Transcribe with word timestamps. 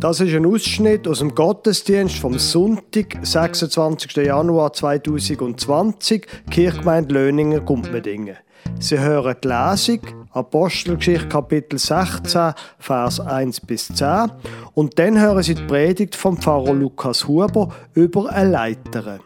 Das 0.00 0.18
ist 0.18 0.34
ein 0.34 0.46
Ausschnitt 0.46 1.06
aus 1.06 1.18
dem 1.18 1.34
Gottesdienst 1.34 2.16
vom 2.16 2.38
Sonntag, 2.38 3.18
26. 3.20 4.16
Januar 4.16 4.72
2020, 4.72 6.26
Kirchgemeinde 6.50 7.12
Löningen, 7.12 7.62
Gumpmedingen. 7.66 8.38
Sie 8.78 8.98
hören 8.98 9.36
die 9.44 9.48
Lesung, 9.48 10.00
Apostelgeschichte 10.30 11.28
Kapitel 11.28 11.78
16, 11.78 12.54
Vers 12.78 13.20
1 13.20 13.60
bis 13.60 13.88
10 13.88 14.30
und 14.72 14.98
dann 14.98 15.20
hören 15.20 15.42
Sie 15.42 15.54
die 15.54 15.64
Predigt 15.64 16.16
vom 16.16 16.38
Pfarrer 16.38 16.72
Lukas 16.72 17.28
Huber 17.28 17.68
über 17.92 18.30
eine 18.30 18.52
Leiter. 18.52 19.18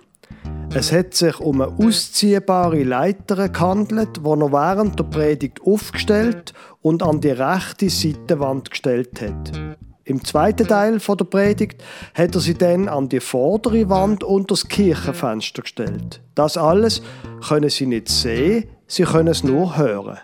Es 0.74 0.90
hat 0.90 1.14
sich 1.14 1.38
um 1.38 1.60
eine 1.60 1.72
ausziehbare 1.78 2.82
Leiter 2.82 3.48
gehandelt, 3.48 4.16
die 4.16 4.28
er 4.28 4.52
während 4.52 4.98
der 4.98 5.04
Predigt 5.04 5.60
aufgestellt 5.64 6.52
und 6.82 7.04
an 7.04 7.20
die 7.20 7.30
rechte 7.30 7.88
Seitenwand 7.88 8.72
gestellt 8.72 9.20
hat. 9.20 9.76
Im 10.06 10.22
zweiten 10.22 10.68
Teil 10.68 10.98
der 10.98 11.24
Predigt 11.24 11.82
hat 12.12 12.34
er 12.34 12.40
sie 12.40 12.52
dann 12.52 12.88
an 12.88 13.08
die 13.08 13.20
vordere 13.20 13.88
Wand 13.88 14.22
unter 14.22 14.48
das 14.48 14.68
Kirchenfenster 14.68 15.62
gestellt. 15.62 16.20
Das 16.34 16.58
alles 16.58 17.00
können 17.48 17.70
sie 17.70 17.86
nicht 17.86 18.10
sehen, 18.10 18.68
sie 18.86 19.04
können 19.04 19.28
es 19.28 19.42
nur 19.42 19.78
hören. 19.78 20.18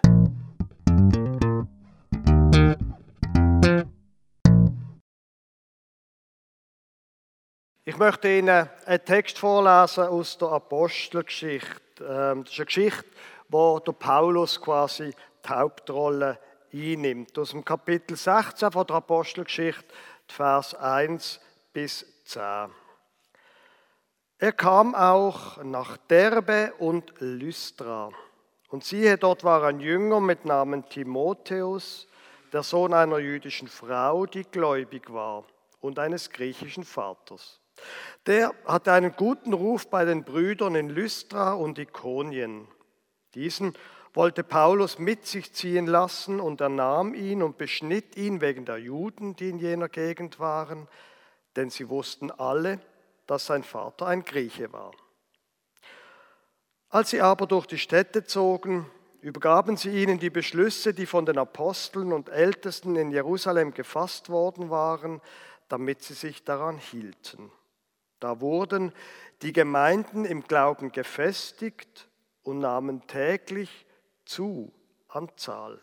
Ich 7.87 7.97
möchte 7.97 8.29
Ihnen 8.29 8.69
einen 8.85 9.05
Text 9.05 9.39
vorlesen 9.39 10.05
aus 10.05 10.37
der 10.37 10.49
Apostelgeschichte. 10.49 12.05
Ähm, 12.07 12.45
das 12.45 12.53
ist 12.53 12.59
eine 12.59 12.67
Geschichte, 12.67 13.07
wo 13.49 13.79
der 13.79 13.93
Paulus 13.93 14.61
quasi 14.61 15.13
die 15.45 15.49
Hauptrolle 15.49 16.39
einnimmt. 16.73 17.39
Aus 17.39 17.51
dem 17.51 17.65
Kapitel 17.65 18.17
16 18.17 18.73
von 18.73 18.87
der 18.87 18.97
Apostelgeschichte, 18.97 19.87
Vers 20.27 20.75
1 20.75 21.41
bis 21.73 22.07
10. 22.25 22.71
Er 24.39 24.53
kam 24.53 24.95
auch 24.95 25.63
nach 25.63 25.97
Derbe 25.97 26.73
und 26.79 27.13
Lystra. 27.19 28.11
Und 28.71 28.85
siehe, 28.85 29.19
dort 29.19 29.45
war 29.45 29.65
ein 29.65 29.81
Jünger 29.81 30.21
mit 30.21 30.45
Namen 30.45 30.89
Timotheus, 30.89 32.07
der 32.53 32.63
Sohn 32.63 32.95
einer 32.95 33.19
jüdischen 33.19 33.69
Frau, 33.69 34.27
die 34.27 34.45
gläubig 34.45 35.13
war 35.13 35.45
und 35.81 35.99
eines 35.99 36.31
griechischen 36.31 36.85
Vaters. 36.85 37.61
Der 38.27 38.55
hatte 38.65 38.93
einen 38.93 39.13
guten 39.17 39.53
Ruf 39.53 39.89
bei 39.89 40.05
den 40.05 40.25
Brüdern 40.25 40.75
in 40.75 40.89
Lystra 40.89 41.53
und 41.55 41.79
Ikonien. 41.79 42.69
Diesen 43.35 43.75
wollte 44.13 44.43
Paulus 44.43 44.99
mit 44.99 45.27
sich 45.27 45.53
ziehen 45.53 45.87
lassen 45.87 46.41
und 46.41 46.61
er 46.61 46.69
nahm 46.69 47.15
ihn 47.15 47.43
und 47.43 47.59
beschnitt 47.59 48.17
ihn 48.17 48.41
wegen 48.41 48.65
der 48.65 48.79
Juden, 48.79 49.37
die 49.37 49.51
in 49.51 49.59
jener 49.59 49.89
Gegend 49.89 50.41
waren, 50.41 50.89
denn 51.57 51.71
sie 51.71 51.89
wussten 51.89 52.31
alle, 52.31 52.81
dass 53.27 53.47
sein 53.47 53.63
Vater 53.63 54.07
ein 54.07 54.25
Grieche 54.25 54.73
war. 54.73 54.93
Als 56.89 57.11
sie 57.11 57.21
aber 57.21 57.47
durch 57.47 57.67
die 57.67 57.79
Städte 57.79 58.25
zogen, 58.25 58.91
übergaben 59.21 59.77
sie 59.77 60.03
ihnen 60.03 60.19
die 60.19 60.31
Beschlüsse, 60.31 60.93
die 60.93 61.07
von 61.07 61.25
den 61.25 61.39
Aposteln 61.39 62.13
und 62.13 62.29
Ältesten 62.29 62.97
in 62.97 63.13
Jerusalem 63.13 63.73
gefasst 63.75 64.29
worden 64.29 64.71
waren, 64.71 65.21
damit 65.69 66.03
sie 66.03 66.15
sich 66.15 66.43
daran 66.43 66.79
hielten. 66.79 67.53
Da 68.19 68.41
wurden 68.41 68.93
die 69.43 69.53
Gemeinden 69.53 70.25
im 70.25 70.43
Glauben 70.43 70.91
gefestigt 70.91 72.09
und 72.43 72.59
nahmen 72.59 73.07
täglich 73.07 73.87
zu 74.31 74.73
an 75.09 75.29
Zahl. 75.37 75.81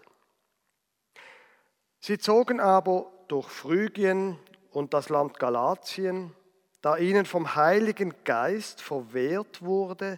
Sie 2.00 2.18
zogen 2.18 2.62
aber 2.62 3.12
durch 3.28 3.50
Phrygien 3.50 4.40
und 4.72 4.94
das 4.94 5.10
Land 5.10 5.38
Galatien, 5.38 6.34
da 6.82 6.96
ihnen 6.96 7.26
vom 7.26 7.56
Heiligen 7.56 8.14
Geist 8.24 8.82
verwehrt 8.82 9.62
wurde, 9.62 10.18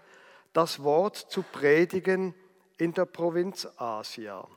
das 0.53 0.83
Wort 0.83 1.15
zu 1.15 1.41
predigen 1.41 2.35
in 2.77 2.93
der 2.93 3.05
Provinz 3.05 3.67
Asia. 3.77 4.47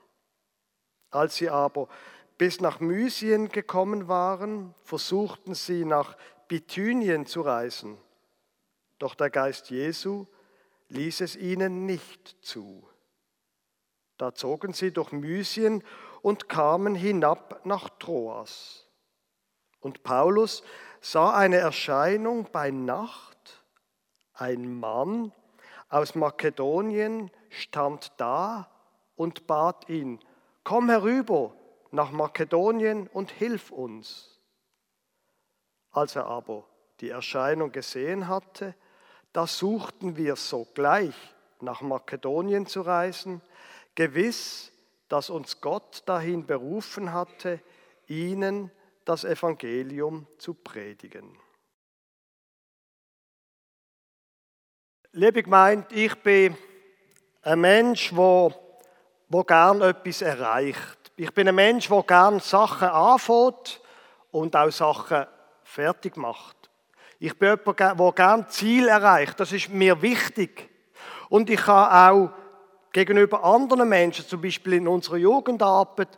Als 1.11 1.37
sie 1.37 1.49
aber 1.49 1.89
bis 2.37 2.61
nach 2.61 2.81
Mysien 2.81 3.49
gekommen 3.49 4.07
waren, 4.07 4.75
versuchten 4.83 5.55
sie 5.55 5.87
nach 5.87 6.17
Bithynien 6.47 7.25
zu 7.25 7.41
reisen, 7.41 7.97
doch 8.99 9.15
der 9.15 9.31
Geist 9.31 9.71
Jesu 9.71 10.27
ließ 10.89 11.23
es 11.23 11.37
ihnen 11.37 11.87
nicht 11.87 12.37
zu. 12.43 12.87
Da 14.23 14.33
zogen 14.33 14.73
sie 14.73 14.93
durch 14.93 15.11
Mysien 15.11 15.83
und 16.21 16.49
kamen 16.49 16.95
hinab 16.95 17.67
nach 17.67 17.89
Troas. 17.99 18.87
Und 19.81 20.05
Paulus 20.05 20.63
sah 21.01 21.35
eine 21.35 21.57
Erscheinung 21.57 22.47
bei 22.53 22.71
Nacht. 22.71 23.65
Ein 24.33 24.79
Mann 24.79 25.33
aus 25.89 26.15
Makedonien 26.15 27.33
stand 27.49 28.13
da 28.17 28.71
und 29.17 29.49
bat 29.49 29.89
ihn, 29.89 30.21
komm 30.63 30.89
herüber 30.89 31.57
nach 31.91 32.13
Makedonien 32.13 33.09
und 33.09 33.33
hilf 33.33 33.73
uns. 33.73 34.39
Als 35.91 36.15
er 36.15 36.27
aber 36.27 36.63
die 37.01 37.09
Erscheinung 37.09 37.73
gesehen 37.73 38.29
hatte, 38.29 38.77
da 39.33 39.49
suchten 39.49 40.17
wir 40.17 40.37
sogleich 40.37 41.17
nach 41.59 41.81
Makedonien 41.81 42.67
zu 42.67 42.83
reisen, 42.83 43.43
gewiss, 43.95 44.73
dass 45.09 45.31
uns 45.31 45.61
Gott 45.61 46.03
dahin 46.07 46.47
berufen 46.47 47.13
hatte, 47.13 47.61
ihnen 48.07 48.71
das 49.05 49.25
Evangelium 49.25 50.27
zu 50.39 50.55
predigen. 50.55 51.39
Liebe 55.13 55.43
Gemeinde, 55.43 55.95
ich 55.95 56.15
bin 56.23 56.57
ein 57.43 57.61
Mensch, 57.61 58.15
wo, 58.15 58.55
wo 59.29 59.45
gern 59.45 59.83
etwas 59.83 60.23
erreicht. 60.23 61.13
Ich 61.17 61.33
bin 61.35 61.49
ein 61.49 61.55
Mensch, 61.55 61.89
der 61.89 62.03
gern 62.05 62.41
Sachen 62.41 62.89
anfängt 62.89 63.83
und 64.31 64.57
auch 64.57 64.71
Sachen 64.71 65.27
fertig 65.65 66.17
macht. 66.17 66.71
Ich 67.19 67.39
bin 67.39 67.51
jemand, 67.51 67.79
der 67.79 68.13
gern 68.17 68.49
Ziel 68.49 68.89
erreicht. 68.89 69.39
Das 69.39 69.53
ist 69.53 69.69
mir 69.69 70.01
wichtig. 70.01 70.71
Und 71.29 71.51
ich 71.51 71.61
kann 71.61 71.93
auch 71.93 72.42
gegenüber 72.93 73.43
anderen 73.43 73.89
Menschen, 73.89 74.27
zum 74.27 74.41
Beispiel 74.41 74.75
in 74.75 74.89
unserer 74.89 75.17
Jugendarbeit, 75.17 76.09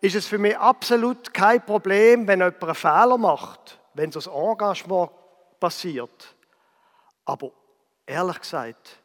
ist 0.00 0.14
es 0.14 0.26
für 0.26 0.38
mich 0.38 0.56
absolut 0.56 1.34
kein 1.34 1.64
Problem, 1.64 2.26
wenn 2.26 2.40
jemand 2.40 2.62
einen 2.62 2.74
Fehler 2.74 3.18
macht, 3.18 3.78
wenn 3.94 4.12
so 4.12 4.30
ein 4.30 4.50
Engagement 4.50 5.10
passiert. 5.58 6.34
Aber 7.24 7.50
ehrlich 8.06 8.40
gesagt, 8.40 8.98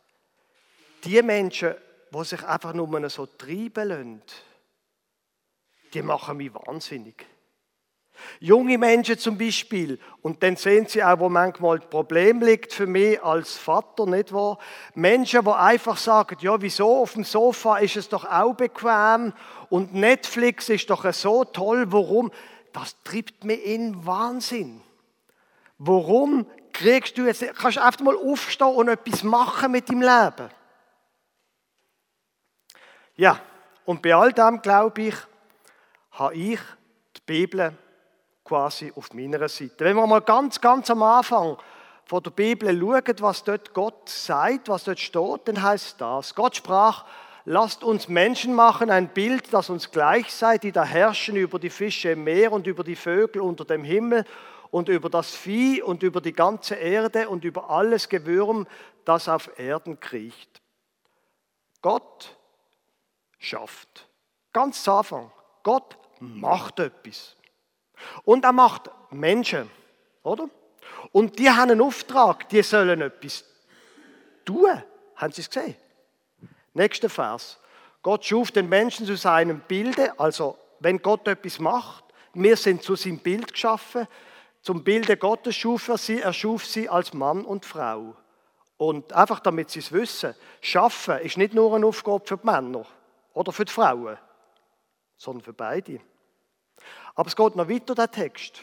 die 1.03 1.21
Menschen, 1.21 1.75
die 2.11 2.23
sich 2.23 2.43
einfach 2.43 2.73
nur 2.73 3.09
so 3.09 3.25
treiben 3.25 3.87
lassen, 3.87 4.21
die 5.93 6.01
machen 6.01 6.37
mich 6.37 6.53
wahnsinnig. 6.53 7.25
Junge 8.39 8.77
Menschen 8.77 9.17
zum 9.17 9.37
Beispiel, 9.37 9.99
und 10.21 10.41
dann 10.43 10.55
sehen 10.55 10.87
sie 10.87 11.03
auch, 11.03 11.19
wo 11.19 11.29
manchmal 11.29 11.79
das 11.79 11.89
Problem 11.89 12.41
liegt 12.41 12.73
für 12.73 12.87
mich 12.87 13.21
als 13.23 13.57
Vater, 13.57 14.05
nicht 14.05 14.33
wahr? 14.33 14.57
Menschen, 14.93 15.43
die 15.43 15.49
einfach 15.49 15.97
sagen, 15.97 16.37
ja, 16.41 16.61
wieso, 16.61 17.01
auf 17.01 17.13
dem 17.13 17.23
Sofa 17.23 17.77
ist 17.77 17.95
es 17.95 18.09
doch 18.09 18.25
auch 18.25 18.53
bequem 18.53 19.33
und 19.69 19.93
Netflix 19.93 20.69
ist 20.69 20.89
doch 20.89 21.11
so 21.13 21.43
toll, 21.43 21.85
warum? 21.91 22.31
Das 22.73 22.95
treibt 23.03 23.43
mich 23.43 23.65
in 23.65 24.05
Wahnsinn. 24.05 24.81
Warum 25.77 26.45
kriegst 26.73 27.17
du 27.17 27.25
jetzt, 27.25 27.45
kannst 27.55 27.77
du 27.77 27.83
einfach 27.83 28.01
mal 28.01 28.15
aufstehen 28.15 28.75
und 28.75 28.89
etwas 28.89 29.23
machen 29.23 29.71
mit 29.71 29.89
deinem 29.89 30.01
Leben? 30.01 30.49
Ja, 33.15 33.39
und 33.85 34.01
bei 34.01 34.13
all 34.13 34.33
dem, 34.33 34.61
glaube 34.61 35.03
ich, 35.03 35.15
habe 36.11 36.35
ich 36.35 36.59
die 37.15 37.21
Bibel 37.25 37.77
quasi 38.45 38.93
auf 38.95 39.13
meiner 39.13 39.49
Seite. 39.49 39.83
Wenn 39.83 39.97
wir 39.97 40.07
mal 40.07 40.21
ganz, 40.21 40.61
ganz 40.61 40.89
am 40.89 41.03
Anfang 41.03 41.57
von 42.05 42.23
der 42.23 42.31
Bibel 42.31 42.79
schauen, 42.79 43.15
was 43.19 43.43
dort 43.43 43.73
Gott 43.73 44.07
sagt, 44.07 44.69
was 44.69 44.83
dort 44.83 44.99
steht, 44.99 45.47
dann 45.47 45.61
heißt 45.61 45.99
das, 45.99 46.35
Gott 46.35 46.55
sprach, 46.55 47.05
lasst 47.45 47.83
uns 47.83 48.07
Menschen 48.07 48.53
machen, 48.53 48.91
ein 48.91 49.09
Bild, 49.09 49.51
das 49.51 49.69
uns 49.69 49.91
gleich 49.91 50.31
sei, 50.31 50.59
die 50.59 50.71
da 50.71 50.85
herrschen 50.85 51.35
über 51.35 51.57
die 51.57 51.71
Fische 51.71 52.11
im 52.11 52.23
Meer 52.23 52.51
und 52.51 52.67
über 52.67 52.83
die 52.83 52.95
Vögel 52.95 53.41
unter 53.41 53.65
dem 53.65 53.83
Himmel 53.83 54.23
und 54.69 54.89
über 54.89 55.09
das 55.09 55.33
Vieh 55.33 55.81
und 55.81 56.03
über 56.03 56.21
die 56.21 56.33
ganze 56.33 56.75
Erde 56.75 57.27
und 57.29 57.43
über 57.43 57.71
alles 57.71 58.09
Gewürm, 58.09 58.67
das 59.05 59.27
auf 59.27 59.57
Erden 59.57 59.99
kriecht. 59.99 60.61
Gott 61.81 62.35
schafft. 63.39 64.07
Ganz 64.53 64.83
zu 64.83 64.91
Anfang. 64.91 65.31
Gott 65.63 65.97
macht 66.19 66.79
etwas. 66.79 67.34
Und 68.23 68.45
er 68.45 68.51
macht 68.51 68.89
Menschen, 69.11 69.69
oder? 70.23 70.49
Und 71.11 71.39
die 71.39 71.49
haben 71.49 71.71
einen 71.71 71.81
Auftrag, 71.81 72.49
die 72.49 72.61
sollen 72.61 73.01
etwas 73.01 73.43
tun. 74.43 74.83
Haben 75.15 75.33
Sie 75.33 75.41
es 75.41 75.49
gesehen? 75.49 75.75
Nächster 76.73 77.09
Vers. 77.09 77.59
Gott 78.01 78.25
schuf 78.25 78.51
den 78.51 78.69
Menschen 78.69 79.05
zu 79.05 79.15
seinem 79.15 79.61
Bilde, 79.61 80.19
also 80.19 80.57
wenn 80.79 81.01
Gott 81.01 81.27
etwas 81.27 81.59
macht, 81.59 82.05
Wir 82.35 82.57
sind 82.57 82.83
zu 82.83 82.95
seinem 82.95 83.19
Bild 83.19 83.53
geschaffen. 83.53 84.07
Zum 84.61 84.83
Bilde 84.83 85.15
Gottes 85.15 85.55
schuf 85.55 85.87
er 85.87 85.97
sie, 85.97 86.19
er 86.19 86.33
schuf 86.33 86.65
sie 86.65 86.89
als 86.89 87.13
Mann 87.13 87.45
und 87.45 87.65
Frau. 87.65 88.15
Und 88.77 89.13
einfach 89.13 89.39
damit 89.39 89.69
sie 89.69 89.79
es 89.79 89.91
wissen, 89.91 90.35
Schaffen 90.59 91.19
ist 91.19 91.37
nicht 91.37 91.53
nur 91.53 91.73
eine 91.73 91.85
Aufgabe 91.85 92.25
für 92.25 92.37
die 92.37 92.45
Männer 92.45 92.85
oder 93.33 93.53
für 93.53 93.63
die 93.63 93.71
Frauen, 93.71 94.17
sondern 95.15 95.43
für 95.43 95.53
beide. 95.53 96.01
Aber 97.15 97.27
es 97.27 97.35
geht 97.35 97.55
noch 97.55 97.69
weiter, 97.69 97.95
der 97.95 98.11
Text. 98.11 98.61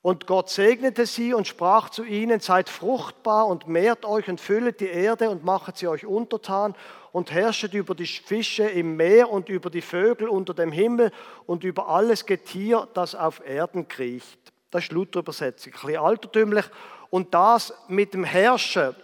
Und 0.00 0.26
Gott 0.26 0.48
segnete 0.48 1.06
sie 1.06 1.34
und 1.34 1.48
sprach 1.48 1.90
zu 1.90 2.04
ihnen, 2.04 2.40
seid 2.40 2.68
fruchtbar 2.68 3.46
und 3.48 3.66
mehrt 3.66 4.04
euch 4.04 4.28
und 4.28 4.40
füllet 4.40 4.80
die 4.80 4.86
Erde 4.86 5.28
und 5.28 5.44
machet 5.44 5.76
sie 5.76 5.88
euch 5.88 6.06
untertan 6.06 6.76
und 7.10 7.32
herrschet 7.32 7.74
über 7.74 7.94
die 7.96 8.06
Fische 8.06 8.64
im 8.64 8.96
Meer 8.96 9.28
und 9.30 9.48
über 9.48 9.70
die 9.70 9.82
Vögel 9.82 10.28
unter 10.28 10.54
dem 10.54 10.70
Himmel 10.70 11.10
und 11.46 11.64
über 11.64 11.88
alles 11.88 12.26
Getier, 12.26 12.86
das 12.94 13.16
auf 13.16 13.44
Erden 13.44 13.88
kriecht. 13.88 14.38
Das 14.70 14.84
ist 14.84 14.92
Luther-Übersetzung, 14.92 15.72
ein 15.74 15.80
bisschen 15.80 16.00
altertümlich. 16.00 16.66
Und 17.10 17.34
das 17.34 17.74
mit 17.88 18.14
dem 18.14 18.24
Herrschen, 18.24 18.94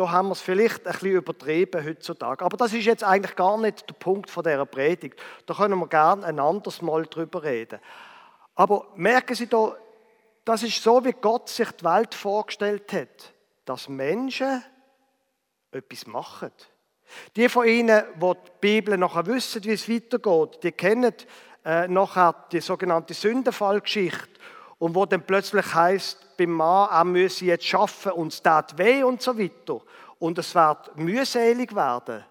da 0.00 0.10
haben 0.10 0.28
wir 0.28 0.32
es 0.32 0.40
vielleicht 0.40 0.86
ein 0.86 0.92
bisschen 0.94 1.10
übertrieben 1.10 1.84
heutzutage. 1.84 2.42
Aber 2.42 2.56
das 2.56 2.72
ist 2.72 2.86
jetzt 2.86 3.04
eigentlich 3.04 3.36
gar 3.36 3.58
nicht 3.58 3.86
der 3.86 3.92
Punkt 3.92 4.34
dieser 4.34 4.64
Predigt. 4.64 5.20
Da 5.44 5.52
können 5.52 5.78
wir 5.78 5.88
gerne 5.88 6.24
ein 6.24 6.38
anderes 6.38 6.80
Mal 6.80 7.04
drüber 7.04 7.42
reden. 7.42 7.80
Aber 8.54 8.86
merken 8.96 9.34
Sie 9.34 9.46
da, 9.46 9.76
das 10.46 10.62
ist 10.62 10.82
so, 10.82 11.04
wie 11.04 11.12
Gott 11.12 11.50
sich 11.50 11.70
die 11.72 11.84
Welt 11.84 12.14
vorgestellt 12.14 12.90
hat, 12.94 13.34
dass 13.66 13.90
Menschen 13.90 14.64
etwas 15.70 16.06
machen. 16.06 16.52
Die 17.36 17.50
von 17.50 17.66
Ihnen, 17.66 18.02
die 18.16 18.32
die 18.32 18.50
Bibel 18.58 18.96
nachher 18.96 19.26
wissen, 19.26 19.62
wie 19.64 19.72
es 19.72 19.86
weitergeht, 19.86 20.62
die 20.62 20.72
kennen 20.72 21.12
äh, 21.62 21.86
nachher 21.88 22.46
die 22.50 22.60
sogenannte 22.60 23.12
Sündenfallgeschichte 23.12 24.40
und 24.80 24.94
wo 24.94 25.04
dann 25.04 25.22
plötzlich 25.22 25.74
heißt, 25.74 26.38
beim 26.38 26.52
Mann, 26.52 26.88
er 26.90 27.04
müsse 27.04 27.44
jetzt 27.44 27.66
schaffen 27.66 28.12
und 28.12 28.32
es 28.32 28.42
tat 28.42 28.76
weh 28.78 29.04
und 29.04 29.20
so 29.20 29.38
weiter 29.38 29.82
und 30.18 30.38
es 30.38 30.54
wird 30.54 30.96
mühselig 30.96 31.74
werden. 31.76 32.24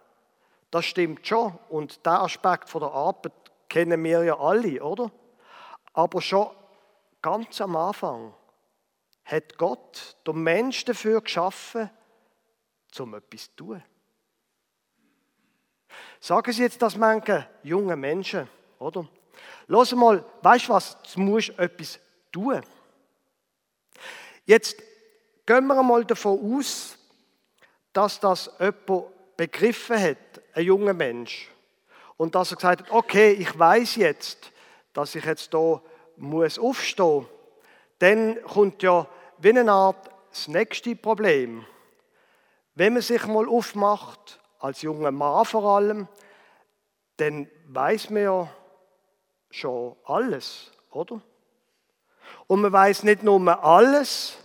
Das 0.71 0.85
stimmt 0.85 1.25
schon 1.25 1.57
und 1.69 2.03
der 2.03 2.21
Aspekt 2.21 2.67
von 2.67 2.81
der 2.81 2.91
Arbeit 2.91 3.33
kennen 3.69 4.03
wir 4.03 4.23
ja 4.23 4.37
alle, 4.37 4.83
oder? 4.83 5.11
Aber 5.93 6.21
schon 6.21 6.49
ganz 7.21 7.61
am 7.61 7.75
Anfang 7.75 8.33
hat 9.25 9.55
Gott 9.55 10.17
den 10.25 10.41
Mensch 10.41 10.83
dafür 10.85 11.21
geschaffen, 11.21 11.91
um 12.97 13.13
etwas 13.13 13.43
zu 13.43 13.55
tun. 13.57 13.83
Sagen 16.19 16.51
Sie 16.51 16.63
jetzt 16.63 16.81
das 16.81 16.97
manche 16.97 17.47
junge 17.61 17.95
Menschen, 17.95 18.49
oder? 18.79 19.07
Los 19.67 19.93
mal, 19.93 20.25
weißt 20.41 20.67
du 20.67 20.73
was, 20.73 20.97
du 21.13 21.19
musst 21.19 21.49
etwas 21.59 21.99
tun. 22.31 22.61
Jetzt 24.45 24.77
gehen 25.45 25.67
wir 25.67 25.83
mal 25.83 26.05
davon 26.05 26.55
aus, 26.57 26.97
dass 27.93 28.19
das 28.19 28.51
jemand 28.59 29.37
begriffen 29.37 30.01
hat, 30.01 30.17
ein 30.53 30.65
junger 30.65 30.93
Mensch. 30.93 31.49
Und 32.17 32.35
dass 32.35 32.51
er 32.51 32.57
gesagt 32.57 32.81
hat, 32.81 32.91
okay, 32.91 33.31
ich 33.31 33.57
weiß 33.57 33.95
jetzt, 33.95 34.51
dass 34.93 35.15
ich 35.15 35.23
jetzt 35.23 35.51
hier 35.51 35.81
muss 36.17 36.59
aufstehen, 36.59 37.27
dann 37.99 38.41
kommt 38.43 38.83
ja 38.83 39.07
wie 39.37 39.49
eine 39.49 39.71
Art 39.71 40.09
das 40.29 40.47
nächste 40.47 40.95
Problem. 40.95 41.65
Wenn 42.75 42.93
man 42.93 43.01
sich 43.01 43.25
mal 43.25 43.47
aufmacht, 43.47 44.39
als 44.59 44.81
junger 44.81 45.11
Mann 45.11 45.45
vor 45.45 45.63
allem, 45.63 46.07
dann 47.17 47.49
weiß 47.67 48.09
man 48.09 48.23
ja 48.23 48.53
schon 49.49 49.95
alles, 50.03 50.71
oder? 50.91 51.21
Und 52.47 52.61
man 52.61 52.73
weiß 52.73 53.03
nicht 53.03 53.23
nur 53.23 53.63
alles, 53.63 54.37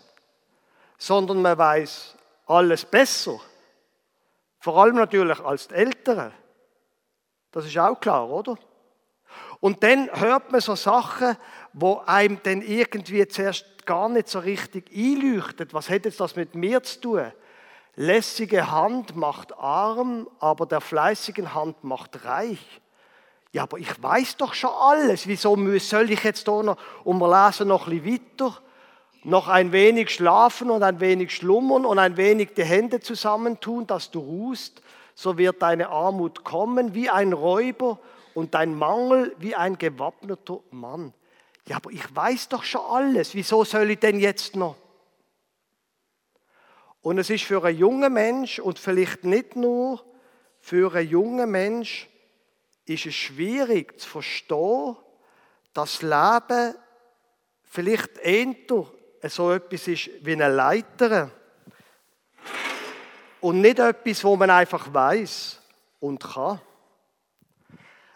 sondern 0.98 1.42
man 1.42 1.56
weiß 1.56 2.14
alles 2.46 2.84
besser. 2.84 3.40
Vor 4.58 4.76
allem 4.78 4.96
natürlich 4.96 5.40
als 5.40 5.68
die 5.68 5.74
Älteren. 5.74 6.32
Das 7.50 7.66
ist 7.66 7.78
auch 7.78 8.00
klar, 8.00 8.28
oder? 8.28 8.56
Und 9.60 9.82
dann 9.82 10.10
hört 10.12 10.52
man 10.52 10.60
so 10.60 10.74
Sachen, 10.74 11.36
wo 11.72 12.02
einem 12.06 12.38
dann 12.42 12.62
irgendwie 12.62 13.26
zuerst 13.28 13.86
gar 13.86 14.08
nicht 14.08 14.28
so 14.28 14.38
richtig 14.38 14.90
einleuchtet. 14.94 15.74
Was 15.74 15.88
hat 15.88 16.04
jetzt 16.04 16.20
das 16.20 16.36
mit 16.36 16.54
mir 16.54 16.82
zu 16.82 17.00
tun? 17.00 17.32
Lässige 17.96 18.70
Hand 18.70 19.14
macht 19.14 19.56
arm, 19.56 20.28
aber 20.40 20.66
der 20.66 20.80
fleißigen 20.80 21.54
Hand 21.54 21.84
macht 21.84 22.24
reich. 22.24 22.80
Ja, 23.54 23.62
aber 23.62 23.78
ich 23.78 24.02
weiß 24.02 24.38
doch 24.38 24.52
schon 24.52 24.72
alles. 24.72 25.28
Wieso 25.28 25.56
soll 25.78 26.10
ich 26.10 26.24
jetzt 26.24 26.48
da 26.48 26.60
noch, 26.60 26.76
und 27.04 27.18
wir 27.20 27.46
lesen 27.46 27.68
noch 27.68 27.86
ein 27.86 28.02
bisschen 28.02 28.20
weiter, 28.40 28.58
noch 29.22 29.46
ein 29.46 29.70
wenig 29.70 30.10
schlafen 30.10 30.72
und 30.72 30.82
ein 30.82 30.98
wenig 30.98 31.30
schlummern 31.30 31.86
und 31.86 32.00
ein 32.00 32.16
wenig 32.16 32.54
die 32.54 32.64
Hände 32.64 32.98
zusammentun, 32.98 33.86
dass 33.86 34.10
du 34.10 34.18
ruhst, 34.18 34.82
so 35.14 35.38
wird 35.38 35.62
deine 35.62 35.90
Armut 35.90 36.42
kommen 36.42 36.94
wie 36.94 37.08
ein 37.08 37.32
Räuber 37.32 38.00
und 38.34 38.54
dein 38.54 38.74
Mangel 38.74 39.36
wie 39.38 39.54
ein 39.54 39.78
gewappneter 39.78 40.58
Mann. 40.72 41.14
Ja, 41.68 41.76
aber 41.76 41.92
ich 41.92 42.12
weiß 42.12 42.48
doch 42.48 42.64
schon 42.64 42.80
alles. 42.80 43.36
Wieso 43.36 43.62
soll 43.62 43.88
ich 43.88 44.00
denn 44.00 44.18
jetzt 44.18 44.56
noch? 44.56 44.74
Und 47.02 47.18
es 47.18 47.30
ist 47.30 47.44
für 47.44 47.62
einen 47.62 47.78
jungen 47.78 48.12
Mensch 48.12 48.58
und 48.58 48.80
vielleicht 48.80 49.22
nicht 49.22 49.54
nur 49.54 50.04
für 50.58 50.92
einen 50.92 51.08
jungen 51.08 51.52
Mensch, 51.52 52.08
ist 52.86 53.06
es 53.06 53.14
schwierig 53.14 53.98
zu 53.98 54.08
verstehen, 54.08 54.96
dass 55.72 56.02
Leben 56.02 56.74
vielleicht 57.64 58.18
eher 58.18 58.54
so 59.24 59.52
etwas 59.52 59.88
ist 59.88 60.10
wie 60.20 60.32
eine 60.32 60.48
Leiter 60.48 61.30
und 63.40 63.60
nicht 63.60 63.78
etwas, 63.78 64.22
wo 64.24 64.36
man 64.36 64.50
einfach 64.50 64.92
weiß 64.92 65.60
und 66.00 66.22
kann. 66.22 66.60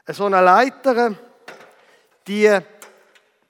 So 0.06 0.26
eine 0.26 0.40
Leiter, 0.40 1.14
die, 2.26 2.58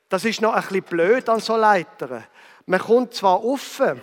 das 0.09 0.25
ist 0.25 0.41
noch 0.41 0.55
ein 0.55 0.63
bisschen 0.63 0.83
blöd 0.83 1.29
an 1.29 1.41
so 1.41 1.57
Leitern. 1.57 2.25
Man 2.67 2.81
kommt 2.81 3.15
zwar 3.15 3.45
offen, 3.45 4.03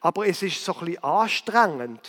aber 0.00 0.26
es 0.26 0.42
ist 0.42 0.64
so 0.64 0.74
ein 0.74 0.86
bisschen 0.86 1.04
anstrengend. 1.04 2.08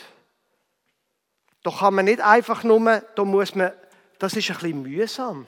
Da 1.64 1.72
kann 1.72 1.96
man 1.96 2.06
nicht 2.06 2.22
einfach 2.22 2.64
nur, 2.64 2.80
da 3.16 3.24
muss 3.24 3.56
man, 3.56 3.72
das 4.20 4.36
ist 4.36 4.50
ein 4.50 4.58
bisschen 4.58 4.82
mühsam. 4.84 5.48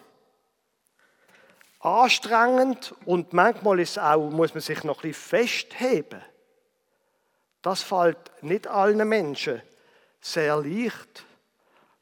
Anstrengend 1.81 2.95
und 3.05 3.33
manchmal 3.33 3.79
ist 3.79 3.99
auch, 3.99 4.29
muss 4.31 4.53
man 4.53 4.61
sich 4.61 4.83
noch 4.83 5.03
ein 5.03 5.09
bisschen 5.09 5.39
festheben. 5.39 6.21
Das 7.61 7.83
fällt 7.83 8.31
nicht 8.41 8.67
allen 8.67 9.07
Menschen 9.07 9.61
sehr 10.21 10.55
leicht. 10.57 11.25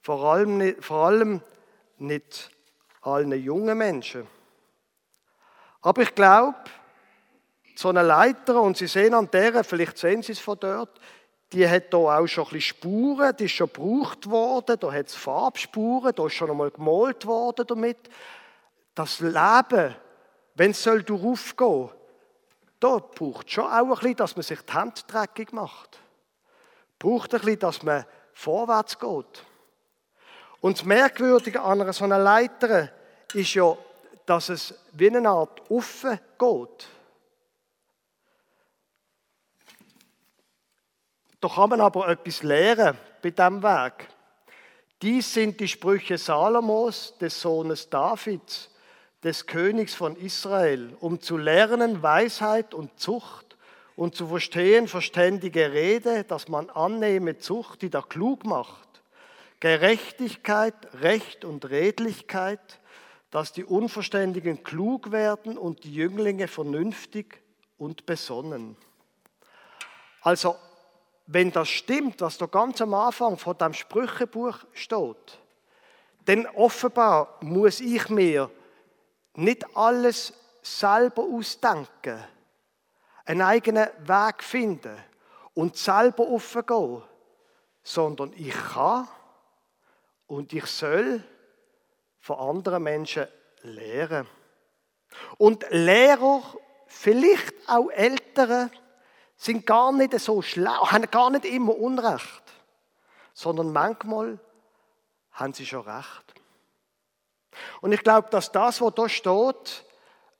Vor 0.01 0.23
allem 0.23 0.57
nicht, 0.57 0.83
vor 0.83 1.07
allem 1.07 1.41
nicht 1.97 2.51
allen 3.01 3.31
jungen 3.31 3.77
Menschen. 3.77 4.27
Aber 5.81 6.01
ich 6.01 6.15
glaube, 6.15 6.57
so 7.75 7.89
eine 7.89 8.03
Leiter, 8.03 8.61
und 8.61 8.77
Sie 8.77 8.87
sehen 8.87 9.13
an 9.13 9.29
der, 9.31 9.63
vielleicht 9.63 9.97
sehen 9.97 10.21
Sie 10.21 10.33
es 10.33 10.39
von 10.39 10.59
dort, 10.59 10.99
die 11.53 11.67
hat 11.67 11.85
hier 11.91 11.99
auch 11.99 12.27
schon 12.27 12.45
ein 12.45 12.49
bisschen 12.51 12.61
Spuren, 12.61 13.35
die 13.37 13.45
ist 13.45 13.51
schon 13.51 13.71
gebraucht 13.71 14.29
worden, 14.29 14.77
da 14.79 14.91
hat 14.91 15.07
es 15.07 15.15
Farbspuren, 15.15 16.13
da 16.15 16.25
ist 16.25 16.33
schon 16.33 16.49
einmal 16.49 16.71
gemalt 16.71 17.25
worden 17.25 17.65
damit. 17.67 17.97
Das 18.95 19.19
Leben, 19.19 19.95
wenn 20.55 20.71
es 20.71 20.83
soll 20.83 21.03
aufgehen 21.09 21.89
da 22.83 22.97
braucht 22.97 23.47
es 23.47 23.53
schon 23.53 23.63
auch 23.63 23.69
ein 23.71 23.89
bisschen, 23.89 24.15
dass 24.17 24.35
man 24.35 24.43
sich 24.43 24.59
die 24.59 24.73
Hände 24.73 25.01
dreckig 25.07 25.53
macht. 25.53 25.99
Braucht 26.99 27.33
ein 27.33 27.39
bisschen, 27.39 27.59
dass 27.59 27.81
man 27.81 28.05
vorwärts 28.33 28.99
geht. 28.99 29.45
Und 30.59 30.77
das 30.77 30.85
Merkwürdige 30.85 31.61
an 31.61 31.79
einer 31.79 31.93
so 31.93 32.03
einer 32.03 32.19
Leiter 32.19 32.89
ist 33.33 33.53
ja, 33.53 33.77
dass 34.25 34.49
es 34.49 34.73
wie 34.91 35.07
eine 35.07 35.29
Art 35.29 35.61
offen 35.71 36.19
geht. 36.37 36.87
Da 41.43 41.49
kann 41.49 41.71
man 41.71 41.81
aber 41.81 42.07
etwas 42.07 42.41
lernen 42.41 42.97
bei 43.21 43.31
diesem 43.31 43.61
Weg. 43.61 44.07
Dies 45.01 45.33
sind 45.33 45.59
die 45.59 45.67
Sprüche 45.67 46.17
Salomos, 46.17 47.17
des 47.17 47.41
Sohnes 47.41 47.89
Davids, 47.89 48.71
des 49.21 49.45
Königs 49.45 49.93
von 49.93 50.15
Israel, 50.15 50.95
um 51.01 51.19
zu 51.19 51.35
lernen 51.35 52.01
Weisheit 52.01 52.73
und 52.73 52.97
Zucht 52.97 53.57
und 53.97 54.15
zu 54.15 54.27
verstehen 54.27 54.87
verständige 54.87 55.73
Rede, 55.73 56.23
dass 56.23 56.47
man 56.47 56.69
annehme 56.69 57.37
Zucht, 57.37 57.81
die 57.81 57.89
da 57.89 58.01
klug 58.01 58.45
macht 58.45 59.01
Gerechtigkeit, 59.59 60.75
Recht 61.01 61.43
und 61.43 61.69
Redlichkeit, 61.69 62.79
dass 63.31 63.51
die 63.51 63.65
Unverständigen 63.65 64.63
klug 64.63 65.11
werden 65.11 65.57
und 65.57 65.83
die 65.83 65.93
Jünglinge 65.93 66.47
vernünftig 66.47 67.41
und 67.77 68.05
besonnen. 68.05 68.77
Also, 70.21 70.55
wenn 71.25 71.51
das 71.51 71.69
stimmt, 71.69 72.21
was 72.21 72.37
da 72.37 72.45
ganz 72.45 72.81
am 72.81 72.93
Anfang 72.93 73.37
von 73.37 73.57
dem 73.57 73.73
Sprüchebuch 73.73 74.57
steht, 74.73 75.39
dann 76.25 76.45
offenbar 76.47 77.37
muss 77.41 77.79
ich 77.79 78.09
mir 78.09 78.49
nicht 79.35 79.65
alles 79.75 80.33
selber 80.61 81.23
ausdenken, 81.23 82.23
einen 83.25 83.41
eigenen 83.41 83.87
Weg 83.99 84.43
finden 84.43 84.97
und 85.53 85.77
selber 85.77 86.27
aufgehen, 86.27 87.03
sondern 87.83 88.33
ich 88.35 88.53
kann 88.53 89.07
und 90.27 90.53
ich 90.53 90.65
soll 90.65 91.23
von 92.19 92.37
anderen 92.37 92.83
Menschen 92.83 93.27
lehren. 93.63 94.27
Und 95.37 95.65
Lehrer, 95.69 96.41
vielleicht 96.87 97.53
auch 97.67 97.89
Ältere, 97.89 98.71
sind 99.43 99.65
gar 99.65 99.91
nicht 99.91 100.17
so 100.19 100.41
schlau, 100.41 100.91
haben 100.91 101.09
gar 101.11 101.29
nicht 101.29 101.45
immer 101.45 101.77
Unrecht, 101.77 102.43
sondern 103.33 103.73
manchmal 103.73 104.39
haben 105.31 105.53
sie 105.53 105.65
schon 105.65 105.81
recht. 105.81 106.33
Und 107.81 107.91
ich 107.91 108.01
glaube, 108.01 108.29
dass 108.29 108.51
das, 108.51 108.79
was 108.81 108.93
da 108.95 109.09
steht, 109.09 109.85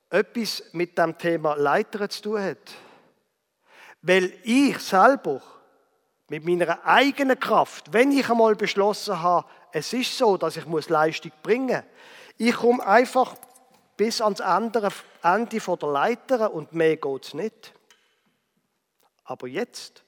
etwas 0.09 0.63
mit 0.71 0.97
dem 0.97 1.17
Thema 1.17 1.55
Leiter 1.55 2.09
zu 2.09 2.21
tun 2.21 2.41
hat. 2.41 2.73
Weil 4.01 4.33
ich 4.43 4.79
selber 4.79 5.41
mit 6.29 6.45
meiner 6.45 6.85
eigenen 6.85 7.39
Kraft, 7.39 7.91
wenn 7.91 8.11
ich 8.11 8.29
einmal 8.29 8.55
beschlossen 8.55 9.21
habe, 9.21 9.47
es 9.71 9.91
ist 9.93 10.17
so, 10.17 10.37
dass 10.37 10.55
ich 10.55 10.65
Leistung 10.87 11.31
bringen 11.41 11.67
muss, 11.67 11.83
ich 12.37 12.55
komme 12.55 12.85
einfach 12.85 13.35
bis 13.97 14.21
ans 14.21 14.41
andere 14.41 14.89
Ende 15.21 15.59
der 15.59 15.89
Leiter 15.89 16.53
und 16.53 16.73
mehr 16.73 16.97
geht 16.97 17.25
es 17.25 17.33
nicht. 17.33 17.73
Aber 19.25 19.47
jetzt 19.47 20.03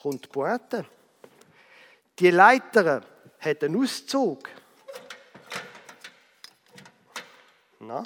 kommt 0.00 0.24
die 0.24 0.28
Pointe. 0.28 0.84
Die 2.18 2.30
Leiter 2.30 3.02
hat 3.38 3.64
einen 3.64 3.82
Auszug. 3.82 4.48
Na? 7.78 8.02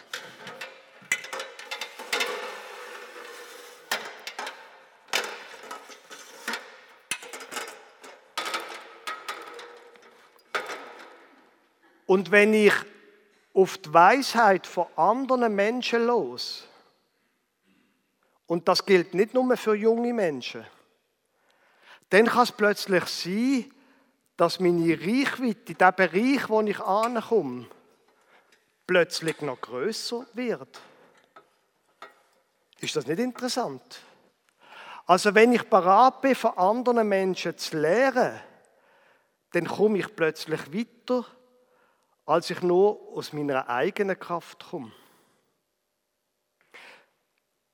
Und 12.06 12.30
wenn 12.30 12.54
ich 12.54 12.72
auf 13.52 13.76
die 13.78 13.92
Weisheit 13.92 14.66
von 14.66 14.86
anderen 14.96 15.54
Menschen 15.54 16.06
los, 16.06 16.67
und 18.48 18.66
das 18.66 18.84
gilt 18.84 19.14
nicht 19.14 19.32
nur 19.32 19.56
für 19.56 19.76
junge 19.76 20.12
Menschen, 20.12 20.66
dann 22.10 22.26
kann 22.26 22.42
es 22.42 22.50
plötzlich 22.50 23.04
sein, 23.04 23.72
dass 24.36 24.58
meine 24.58 24.98
Reichweite, 25.00 25.74
der 25.74 25.92
Bereich, 25.92 26.48
wo 26.48 26.60
ich 26.62 26.80
ankomme, 26.80 27.66
plötzlich 28.86 29.40
noch 29.40 29.60
größer 29.60 30.26
wird. 30.32 30.80
Ist 32.80 32.96
das 32.96 33.06
nicht 33.06 33.20
interessant? 33.20 34.00
Also 35.06 35.32
wenn 35.34 35.52
ich 35.52 35.70
parat 35.70 36.20
bin, 36.20 36.34
von 36.34 36.58
anderen 36.58 37.08
Menschen 37.08 37.56
zu 37.56 37.78
lernen, 37.78 38.40
dann 39.52 39.66
komme 39.66 39.98
ich 39.98 40.16
plötzlich 40.16 40.72
weiter 40.72 41.24
als 42.28 42.50
ich 42.50 42.60
nur 42.60 43.00
aus 43.16 43.32
meiner 43.32 43.70
eigenen 43.70 44.18
Kraft 44.18 44.66
komme. 44.68 44.92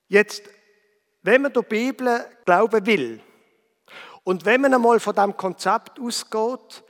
Jetzt, 0.07 0.43
wenn 1.25 1.41
man 1.41 1.53
der 1.53 1.63
Bibel 1.63 2.23
glauben 2.45 2.85
will 2.85 3.19
und 4.23 4.45
wenn 4.45 4.61
man 4.61 4.75
einmal 4.75 4.99
von 4.99 5.15
dem 5.15 5.35
Konzept 5.35 5.99
ausgeht, 5.99 6.83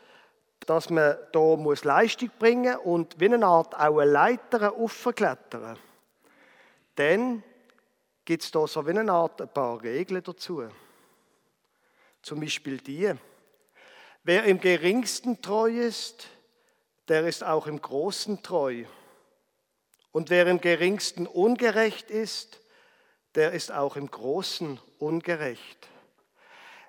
dass 0.65 0.89
man 0.89 1.15
da 1.31 1.55
muss 1.55 1.85
Leistung 1.85 2.29
bringen 2.37 2.75
und 2.79 3.17
wie 3.17 3.33
eine 3.33 3.45
Art 3.45 3.73
auch 3.75 3.97
eine 3.97 4.11
Leiter 4.11 4.73
aufklettern, 4.73 5.77
dann 6.95 7.43
gibt 8.25 8.43
es 8.43 8.51
da 8.51 8.67
so 8.67 8.85
wie 8.85 8.89
eine 8.89 9.09
Art 9.09 9.41
ein 9.41 9.47
paar 9.47 9.81
Regeln 9.81 10.21
dazu. 10.21 10.67
Zum 12.21 12.41
Beispiel 12.41 12.79
die, 12.79 13.13
wer 14.23 14.43
im 14.43 14.59
geringsten 14.59 15.41
treu 15.41 15.69
ist, 15.69 16.27
der 17.07 17.25
ist 17.25 17.41
auch 17.41 17.67
im 17.67 17.81
Großen 17.81 18.43
treu. 18.43 18.83
Und 20.11 20.29
wer 20.29 20.47
im 20.47 20.59
geringsten 20.59 21.25
ungerecht 21.25 22.11
ist, 22.11 22.59
der 23.35 23.51
ist 23.51 23.71
auch 23.71 23.95
im 23.95 24.09
Großen 24.09 24.79
ungerecht. 24.99 25.89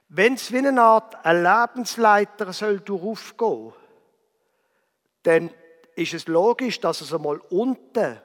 Wenn 0.09 0.35
es 0.35 0.53
wie 0.53 0.59
eine 0.59 0.81
Art 0.81 1.25
ein 1.25 1.43
Lebensleiter 1.43 2.53
soll 2.53 2.81
durchaufgehen, 2.81 3.73
dann 5.25 5.51
ist 5.97 6.15
es 6.15 6.29
logisch, 6.29 6.81
dass 6.81 7.01
es 7.01 7.13
einmal 7.13 7.39
unten 7.51 8.21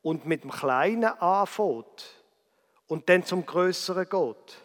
und 0.00 0.24
mit 0.24 0.44
dem 0.44 0.50
Kleinen 0.50 1.04
anfängt 1.04 2.22
und 2.86 3.08
dann 3.08 3.24
zum 3.24 3.44
Größeren 3.44 4.08
geht. 4.08 4.56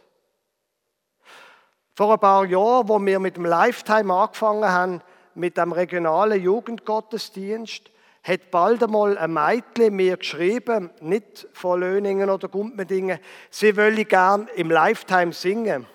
Vor 1.94 2.14
ein 2.14 2.20
paar 2.20 2.46
Jahren, 2.46 2.88
wo 2.88 3.00
wir 3.00 3.20
mit 3.20 3.36
dem 3.36 3.46
Lifetime 3.46 4.14
angefangen 4.14 4.70
haben, 4.70 5.02
mit 5.36 5.58
dem 5.58 5.72
regionalen 5.72 6.42
Jugendgottesdienst 6.42 7.92
hat 8.28 8.52
bald 8.52 8.84
einmal 8.84 9.18
ein 9.18 9.34
Mädchen 9.34 9.96
mir 9.96 10.18
geschrieben, 10.18 10.90
nicht 11.00 11.48
von 11.54 11.80
Löningen 11.80 12.30
oder 12.30 12.50
Gumpendingen, 12.50 13.20
sie 13.50 13.78
wolle 13.78 14.04
gern 14.04 14.50
im 14.56 14.70
Lifetime 14.70 15.32
singen. 15.32 15.86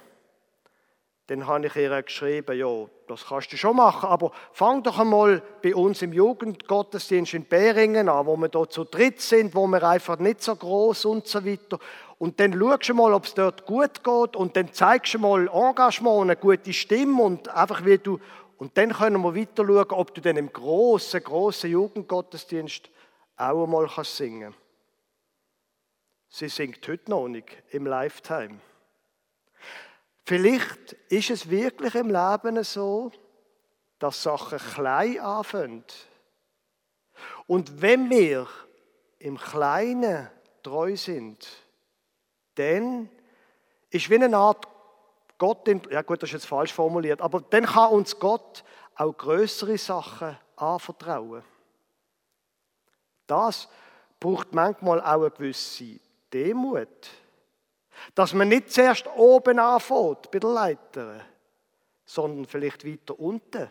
Dann 1.27 1.47
habe 1.47 1.67
ich 1.67 1.77
ihr 1.77 2.03
geschrieben, 2.03 2.59
ja, 2.59 2.87
das 3.07 3.27
kannst 3.27 3.53
du 3.53 3.57
schon 3.57 3.77
machen, 3.77 4.09
aber 4.09 4.33
fang 4.53 4.83
doch 4.83 4.99
einmal 4.99 5.43
bei 5.63 5.75
uns 5.75 6.03
im 6.03 6.13
Jugendgottesdienst 6.13 7.35
in 7.35 7.45
Beringen 7.45 8.09
an, 8.09 8.27
wo 8.27 8.37
wir 8.37 8.49
dort 8.49 8.73
zu 8.73 8.85
dritt 8.85 9.21
sind, 9.21 9.55
wo 9.55 9.67
wir 9.67 9.83
einfach 9.83 10.19
nicht 10.19 10.43
so 10.43 10.57
groß 10.57 11.05
und 11.05 11.27
so 11.27 11.45
weiter. 11.45 11.79
Und 12.19 12.41
dann 12.41 12.53
schaust 12.53 12.89
du 12.89 12.95
mal, 12.95 13.13
ob 13.15 13.25
es 13.25 13.35
dort 13.35 13.67
gut 13.67 14.03
geht 14.03 14.37
und 14.37 14.57
dann 14.57 14.73
zeigst 14.73 15.15
du 15.15 15.19
mal 15.19 15.49
Engagement, 15.49 16.23
eine 16.23 16.37
gute 16.37 16.73
Stimme 16.73 17.23
und 17.23 17.49
einfach 17.49 17.85
wie 17.85 17.99
du 17.99 18.19
und 18.59 18.77
dann 18.77 18.93
können 18.93 19.23
wir 19.23 19.35
weiter 19.35 19.67
schauen, 19.67 19.91
ob 19.91 20.15
du 20.15 20.21
dann 20.21 20.37
im 20.37 20.53
großen, 20.53 21.23
großen 21.23 21.71
Jugendgottesdienst 21.71 22.91
auch 23.37 23.65
einmal 23.65 23.89
kannst 23.89 24.17
singen 24.17 24.55
Sie 26.35 26.49
singt 26.49 26.89
heute 26.89 27.11
noch 27.11 27.29
nicht 27.29 27.63
im 27.73 27.85
Lifetime. 27.85 28.59
Vielleicht 30.25 30.93
ist 31.11 31.29
es 31.29 31.51
wirklich 31.51 31.95
im 31.95 32.09
Leben 32.09 32.65
so, 32.65 33.13
dass 33.99 34.23
Sachen 34.23 34.59
klein 34.59 35.21
anfangen. 35.21 35.85
Und 37.47 37.83
wenn 37.83 38.09
wir 38.09 38.49
im 39.19 39.37
Kleinen 39.37 40.31
treu 40.63 40.97
sind, 40.97 41.47
dann 42.55 43.11
ist 43.91 44.09
wie 44.09 44.15
eine 44.15 44.35
Art 44.35 44.72
Gott, 45.43 45.67
ja 45.91 46.03
gut, 46.03 46.23
das 46.23 46.29
ist 46.29 46.35
jetzt 46.35 46.47
falsch 46.47 46.73
formuliert, 46.73 47.21
aber 47.21 47.41
dann 47.41 47.67
kann 47.67 47.91
uns 47.91 48.17
Gott 48.17 48.63
auch 48.95 49.13
größere 49.13 49.77
Sachen 49.77 50.39
anvertrauen. 50.55 51.43
Das 53.27 53.69
braucht 54.21 54.55
manchmal 54.55 55.01
auch 55.01 55.23
eine 55.23 55.33
gewisse 55.33 55.99
Demut. 56.33 57.09
Dass 58.15 58.35
man 58.35 58.51
nicht 58.51 58.71
zuerst 58.71 59.09
oben 59.17 59.59
anfängt 59.59 60.31
bei 60.31 60.39
der 60.39 60.51
Leiter, 60.51 61.21
sondern 62.05 62.47
vielleicht 62.47 62.87
weiter 62.87 63.19
unten 63.19 63.69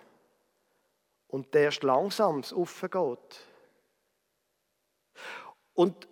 und 1.30 1.56
erst 1.56 1.84
langsam 1.84 2.44
aufgeht. 2.54 3.40
Und 5.74 6.06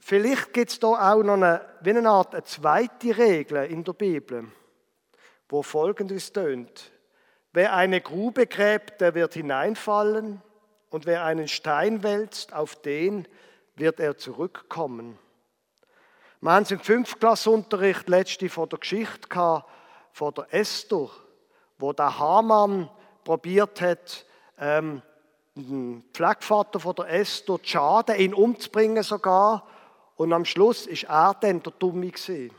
vielleicht 0.00 0.52
gibt 0.52 0.72
es 0.72 0.80
da 0.80 0.88
auch 1.12 1.22
noch 1.22 1.34
eine, 1.34 1.64
wie 1.82 1.90
eine 1.90 2.10
Art 2.10 2.34
eine 2.34 2.42
zweite 2.42 3.16
Regel 3.16 3.66
in 3.66 3.84
der 3.84 3.92
Bibel 3.92 4.48
wo 5.48 5.62
folgendes 5.62 6.32
tönt. 6.32 6.90
Wer 7.52 7.74
eine 7.74 8.00
Grube 8.00 8.46
gräbt, 8.46 9.00
der 9.00 9.14
wird 9.14 9.34
hineinfallen, 9.34 10.42
und 10.94 11.06
wer 11.06 11.24
einen 11.24 11.48
Stein 11.48 12.04
wälzt, 12.04 12.52
auf 12.52 12.76
den 12.76 13.26
wird 13.74 13.98
er 13.98 14.16
zurückkommen. 14.16 15.18
Wir 16.40 16.52
haben 16.52 16.62
es 16.62 16.70
im 16.70 16.78
Fünftklassunterricht 16.78 18.08
letzte 18.08 18.48
von 18.48 18.68
der 18.68 18.78
Geschichte 18.78 19.28
gehabt, 19.28 19.68
von 20.12 20.32
der 20.34 20.46
Esther, 20.54 21.08
wo 21.78 21.92
der 21.92 22.16
Hamann 22.16 22.88
probiert 23.24 23.80
hat, 23.80 24.24
ähm, 24.56 25.02
den 25.56 26.04
Pflegvater 26.12 26.78
von 26.78 26.94
der 26.94 27.08
Esther 27.08 27.58
zu 27.60 27.68
schaden, 27.68 28.16
ihn 28.16 28.32
umzubringen 28.32 29.02
sogar. 29.02 29.66
Und 30.14 30.32
am 30.32 30.44
Schluss 30.44 30.86
ist 30.86 31.04
er 31.04 31.34
dann 31.40 31.60
der 31.60 31.72
Dumme 31.72 32.08
gewesen. 32.08 32.52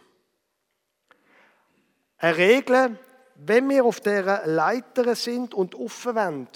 Eine 2.17 2.37
Regel, 2.37 2.97
wenn 3.35 3.69
wir 3.69 3.83
auf 3.83 3.99
dieser 3.99 4.45
Leiter 4.47 5.15
sind 5.15 5.53
und 5.53 5.75
aufwenden 5.75 6.47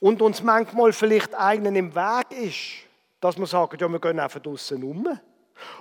und 0.00 0.22
uns 0.22 0.42
manchmal 0.42 0.92
vielleicht 0.92 1.34
einen 1.34 1.76
im 1.76 1.94
Weg 1.94 2.30
ist, 2.30 2.88
dass 3.20 3.36
wir 3.38 3.46
sagen, 3.46 3.76
ja, 3.78 3.88
wir 3.88 4.00
gehen 4.00 4.18
einfach 4.18 4.40
draussen 4.40 4.82
um. 4.82 5.18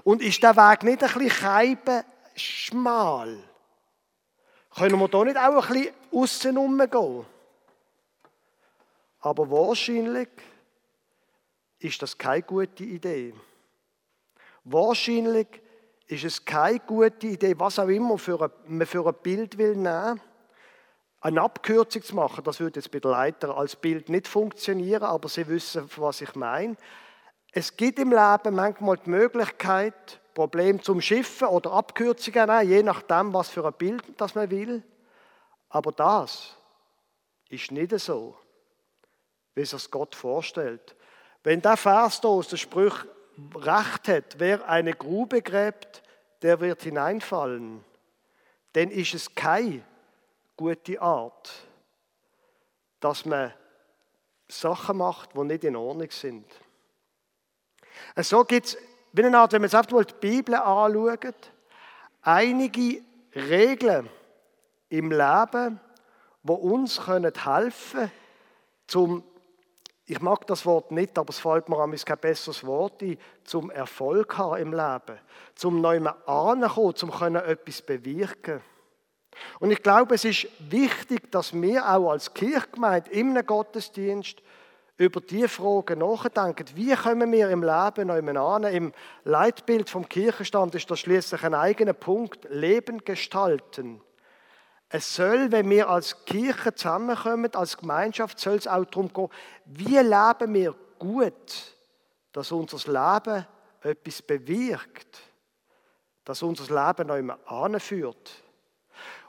Und 0.03 0.21
ist 0.21 0.41
der 0.43 0.55
Weg 0.55 0.83
nicht 0.83 1.03
ein 1.03 1.13
bisschen 1.13 1.29
keiben 1.29 2.03
schmal? 2.35 3.37
Können 4.75 4.99
wir 4.99 5.07
da 5.07 5.23
nicht 5.23 5.37
auch 5.37 5.69
ein 5.69 5.73
bisschen 5.73 5.93
aussen 6.11 6.57
umgehen? 6.57 7.25
Aber 9.19 9.51
wahrscheinlich 9.51 10.29
ist 11.79 12.01
das 12.01 12.17
keine 12.17 12.43
gute 12.43 12.83
Idee. 12.83 13.33
Wahrscheinlich 14.63 15.47
ist 16.11 16.25
es 16.25 16.43
keine 16.43 16.79
gute 16.79 17.27
Idee, 17.27 17.57
was 17.57 17.79
auch 17.79 17.87
immer 17.87 18.17
für 18.17 18.41
ein, 18.41 18.51
man 18.67 18.85
für 18.85 19.07
ein 19.07 19.15
Bild 19.23 19.57
will 19.57 19.75
nehmen, 19.75 20.19
eine 21.21 21.41
Abkürzung 21.41 22.01
zu 22.01 22.15
machen. 22.15 22.43
Das 22.43 22.59
würde 22.59 22.79
jetzt 22.79 22.91
bei 22.91 22.99
der 22.99 23.11
Leiter 23.11 23.55
als 23.55 23.75
Bild 23.75 24.09
nicht 24.09 24.27
funktionieren, 24.27 25.03
aber 25.03 25.29
Sie 25.29 25.47
wissen, 25.47 25.89
was 25.95 26.21
ich 26.21 26.35
meine. 26.35 26.75
Es 27.53 27.77
gibt 27.77 27.99
im 27.99 28.11
Leben 28.11 28.55
manchmal 28.55 28.97
die 28.97 29.09
Möglichkeit, 29.09 30.19
Probleme 30.33 30.81
zum 30.81 30.99
Schiffen 31.01 31.47
oder 31.47 31.71
Abkürzungen 31.71 32.47
nehmen, 32.47 32.69
je 32.69 32.83
nachdem, 32.83 33.33
was 33.33 33.49
für 33.49 33.65
ein 33.65 33.73
Bild 33.73 34.03
das 34.17 34.35
man 34.35 34.49
will. 34.49 34.83
Aber 35.69 35.91
das 35.91 36.57
ist 37.49 37.71
nicht 37.71 37.97
so, 37.99 38.37
wie 39.55 39.61
es 39.61 39.91
Gott 39.91 40.15
vorstellt. 40.15 40.95
Wenn 41.43 41.61
der 41.61 41.77
Vers 41.77 42.19
hier 42.19 42.29
aus 42.29 42.49
der 42.49 42.57
Sprüch 42.57 43.05
recht 43.55 44.07
hat, 44.07 44.39
wer 44.39 44.67
eine 44.67 44.93
Grube 44.93 45.41
gräbt, 45.41 46.03
der 46.41 46.59
wird 46.59 46.81
hineinfallen. 46.83 47.83
Dann 48.73 48.89
ist 48.89 49.13
es 49.13 49.35
keine 49.35 49.83
gute 50.55 51.01
Art, 51.01 51.51
dass 52.99 53.25
man 53.25 53.53
Sachen 54.47 54.97
macht, 54.97 55.35
die 55.35 55.43
nicht 55.43 55.63
in 55.63 55.75
Ordnung 55.75 56.11
sind. 56.11 56.45
So 58.17 58.43
gibt 58.43 58.67
es, 58.67 58.77
wenn 59.13 59.31
man 59.31 59.49
jetzt 59.49 59.75
einfach 59.75 59.91
mal 59.91 60.05
die 60.05 60.13
Bibel 60.19 60.55
anschaut, 60.55 61.51
einige 62.21 63.01
Regeln 63.35 64.09
im 64.89 65.11
Leben, 65.11 65.79
die 66.43 66.51
uns 66.51 67.07
helfen 67.07 67.99
können, 67.99 68.11
zum 68.87 69.23
ich 70.05 70.19
mag 70.19 70.45
das 70.47 70.65
Wort 70.65 70.91
nicht, 70.91 71.17
aber 71.17 71.29
es 71.29 71.39
fällt 71.39 71.69
mir 71.69 71.77
an 71.77 71.95
kein 71.95 72.17
besseres 72.17 72.65
Wort 72.65 73.01
ein, 73.01 73.17
zum 73.43 73.69
Erfolg 73.69 74.37
haben 74.37 74.61
im 74.61 74.71
Leben, 74.73 75.19
zum 75.55 75.79
neuem 75.81 76.07
ankommen, 76.25 76.95
zum 76.95 77.11
können 77.11 77.43
etwas 77.43 77.81
bewirken. 77.81 78.61
Und 79.59 79.71
ich 79.71 79.81
glaube, 79.81 80.15
es 80.15 80.25
ist 80.25 80.47
wichtig, 80.59 81.31
dass 81.31 81.53
wir 81.53 81.87
auch 81.87 82.11
als 82.11 82.33
Kirchgemeinde 82.33 83.11
im 83.11 83.33
Gottesdienst 83.45 84.41
über 84.97 85.21
die 85.21 85.47
Fragen 85.47 85.99
nachdenken. 85.99 86.65
Wie 86.75 86.93
können 86.93 87.31
wir 87.31 87.49
im 87.49 87.63
Leben 87.63 88.07
neuem 88.07 88.37
an? 88.37 88.63
Im 88.65 88.93
Leitbild 89.23 89.89
vom 89.89 90.07
Kirchenstand 90.07 90.75
ist 90.75 90.91
das 90.91 90.99
schließlich 90.99 91.43
ein 91.43 91.55
eigener 91.55 91.93
Punkt, 91.93 92.47
Leben 92.49 93.03
gestalten. 93.03 94.01
Es 94.93 95.15
soll, 95.15 95.51
wenn 95.53 95.69
wir 95.69 95.89
als 95.89 96.25
Kirche 96.25 96.75
zusammenkommen, 96.75 97.55
als 97.55 97.77
Gemeinschaft, 97.77 98.39
soll 98.39 98.55
es 98.55 98.67
auch 98.67 98.83
darum 98.83 99.11
gehen, 99.13 99.29
wie 99.65 99.97
leben 99.97 100.53
wir 100.53 100.75
gut, 100.99 101.77
dass 102.33 102.51
unser 102.51 102.91
Leben 102.91 103.47
etwas 103.81 104.21
bewirkt, 104.21 105.21
dass 106.25 106.43
unser 106.43 106.63
Leben 106.65 107.07
noch 107.07 107.15
immer 107.15 107.39
anführt. 107.45 108.31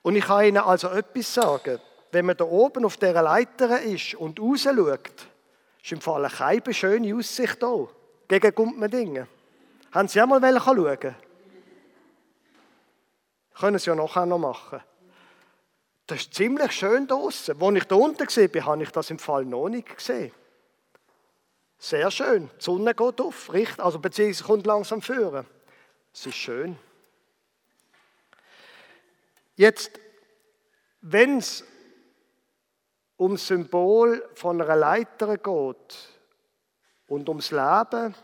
Und 0.02 0.16
ich 0.16 0.24
kann 0.24 0.46
Ihnen 0.46 0.58
also 0.64 0.88
etwas 0.88 1.32
sagen, 1.32 1.78
wenn 2.10 2.26
man 2.26 2.36
da 2.36 2.44
oben 2.44 2.84
auf 2.84 2.96
dieser 2.96 3.22
Leiter 3.22 3.80
ist 3.82 4.16
und 4.16 4.40
rausschaut, 4.40 5.28
ist 5.80 5.92
im 5.92 6.00
Fall 6.00 6.28
keine 6.28 6.74
schöne 6.74 7.14
Aussicht 7.14 7.62
da, 7.62 7.86
gegen 8.26 8.54
Gumpmendingen. 8.54 9.28
Haben 9.92 10.08
Sie 10.08 10.20
einmal 10.20 10.60
schauen 10.60 11.14
Können 13.54 13.78
Sie 13.78 13.90
ja 13.90 13.94
nachher 13.94 14.26
noch 14.26 14.38
machen. 14.38 14.80
Das 16.06 16.20
ist 16.20 16.34
ziemlich 16.34 16.72
schön 16.72 17.06
draußen. 17.06 17.60
Als 17.60 17.76
ich 17.76 17.84
da 17.84 17.94
unten 17.94 18.18
war, 18.26 18.64
habe 18.64 18.82
ich 18.82 18.90
das 18.90 19.10
im 19.10 19.18
Fall 19.18 19.44
noch 19.44 19.68
nicht 19.68 19.96
gesehen. 19.96 20.32
Sehr 21.78 22.10
schön. 22.10 22.48
Die 22.58 22.64
Sonne 22.64 22.94
geht 22.94 23.20
auf, 23.20 23.52
richtig? 23.52 23.80
Also 23.80 23.98
beziehungsweise 23.98 24.44
kommt 24.44 24.66
langsam 24.66 25.02
führen. 25.02 25.46
Es 26.12 26.26
ist 26.26 26.36
schön. 26.36 26.78
Jetzt, 29.56 29.98
wenn 31.00 31.38
es 31.38 31.64
um 33.16 33.32
das 33.32 33.46
Symbol 33.46 34.28
von 34.34 34.60
einer 34.60 34.76
Leiter 34.76 35.36
geht 35.36 36.08
und 37.06 37.28
ums 37.28 37.50
Leben 37.50 38.14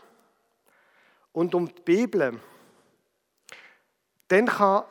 und 1.33 1.55
um 1.55 1.67
die 1.67 1.81
Bibel, 1.81 2.39
dann 4.27 4.45
kann 4.45 4.85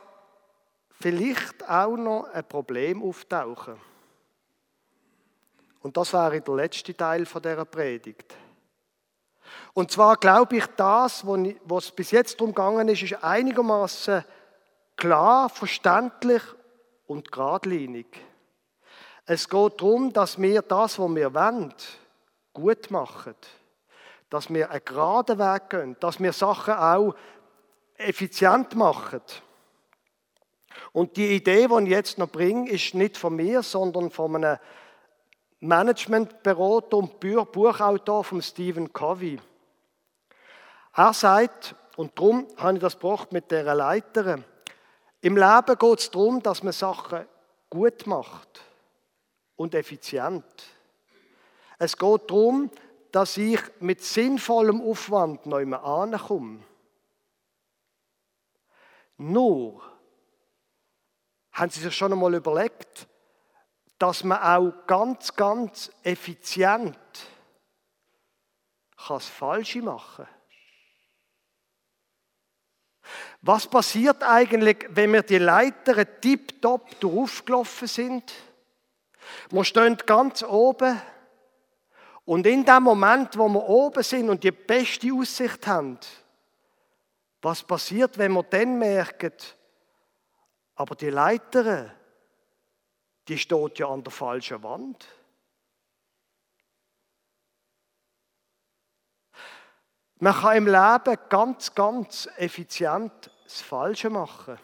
vielleicht 1.01 1.69
auch 1.69 1.97
noch 1.97 2.25
ein 2.33 2.47
Problem 2.47 3.03
auftauchen. 3.03 3.77
Und 5.81 5.97
das 5.97 6.13
wäre 6.13 6.41
der 6.41 6.55
letzte 6.55 6.97
Teil 6.97 7.25
von 7.25 7.43
dieser 7.43 7.65
Predigt. 7.65 8.35
Und 9.73 9.91
zwar 9.91 10.17
glaube 10.17 10.57
ich, 10.57 10.67
das, 10.77 11.25
was 11.25 11.91
bis 11.93 12.11
jetzt 12.11 12.41
darum 12.41 12.55
gegangen 12.55 12.89
ist, 12.89 13.03
ist 13.03 13.23
einigermaßen 13.23 14.25
klar, 14.97 15.49
verständlich 15.49 16.43
und 17.07 17.31
geradlinig. 17.31 18.07
Es 19.25 19.49
geht 19.49 19.81
darum, 19.81 20.13
dass 20.13 20.41
wir 20.41 20.63
das, 20.63 20.99
was 20.99 21.15
wir 21.15 21.35
wollen, 21.35 21.75
gut 22.53 22.91
machen. 22.91 23.35
Dass 24.31 24.53
wir 24.53 24.71
einen 24.71 24.85
geraden 24.85 25.39
Weg 25.39 25.71
gehen. 25.71 25.97
Dass 26.01 26.19
wir 26.19 26.33
Sachen 26.33 26.75
auch 26.75 27.15
effizient 27.97 28.75
machen. 28.75 29.23
Und 30.99 31.17
die 31.17 31.37
Idee, 31.37 31.69
die 31.69 31.85
ich 31.85 31.91
jetzt 31.91 32.19
noch 32.19 32.29
bringe, 32.29 32.69
ist 32.69 32.93
nicht 32.93 33.17
von 33.17 33.37
mir, 33.37 33.63
sondern 33.63 34.11
von 34.11 34.35
einem 34.35 34.59
Managementberater 35.61 36.97
und 36.97 37.21
Buchautor 37.21 38.25
von 38.25 38.43
Stephen 38.43 38.93
Covey. 38.93 39.39
Er 40.97 41.13
sagt, 41.13 41.77
und 41.95 42.19
darum 42.19 42.49
habe 42.57 42.75
ich 42.75 42.81
das 42.81 42.95
gebracht 42.95 43.31
mit 43.31 43.49
der 43.53 43.77
Leiter, 43.77 44.41
im 45.21 45.37
Leben 45.37 45.79
geht 45.79 46.01
es 46.01 46.11
darum, 46.11 46.43
dass 46.43 46.65
man 46.65 46.73
Sachen 46.73 47.27
gut 47.71 48.09
macht 48.09 48.61
und 49.55 49.77
effizient. 49.77 50.45
Es 51.79 51.97
geht 51.97 52.29
darum, 52.29 52.73
dass 53.13 53.37
ich 53.37 53.61
mit 53.79 54.03
sinnvollem 54.03 54.81
Aufwand 54.81 55.47
neu 55.47 55.65
ankomme. 55.77 56.59
Nur 59.17 59.98
haben 61.59 61.71
Sie 61.71 61.81
sich 61.81 61.97
schon 61.97 62.13
einmal 62.13 62.35
überlegt, 62.35 63.09
dass 63.99 64.23
man 64.23 64.41
auch 64.41 64.87
ganz, 64.87 65.35
ganz 65.35 65.91
effizient 66.05 66.97
das 69.09 69.27
Falsche 69.27 69.83
machen 69.83 70.25
kann? 70.25 70.35
Was 73.43 73.67
passiert 73.67 74.23
eigentlich, 74.23 74.87
wenn 74.91 75.13
wir 75.13 75.23
die 75.23 75.39
Leiter 75.39 76.21
tiptop 76.21 77.01
durchgelaufen 77.01 77.89
sind? 77.89 78.33
Wir 79.51 79.65
stehen 79.65 79.97
ganz 80.07 80.43
oben 80.43 81.01
und 82.25 82.47
in 82.47 82.65
dem 82.65 82.83
Moment, 82.83 83.39
wo 83.39 83.49
wir 83.49 83.69
oben 83.69 84.03
sind 84.03 84.29
und 84.29 84.45
die 84.45 84.53
beste 84.53 85.13
Aussicht 85.13 85.67
haben, 85.67 85.99
was 87.41 87.63
passiert, 87.63 88.19
wenn 88.19 88.33
wir 88.33 88.43
dann 88.43 88.79
merken, 88.79 89.33
aber 90.79 90.95
die 90.95 91.11
Leiter, 91.11 91.93
die 93.27 93.37
steht 93.37 93.81
ja 93.81 93.89
an 93.89 94.05
der 94.05 94.13
falschen 94.13 94.63
Wand. 94.63 95.09
Man 100.21 100.35
kann 100.35 100.57
im 100.57 100.67
Leben 100.67 101.19
ganz, 101.29 101.75
ganz 101.75 102.29
effizient 102.37 103.13
das 103.43 103.61
Falsche 103.61 104.09
machen. 104.09 104.57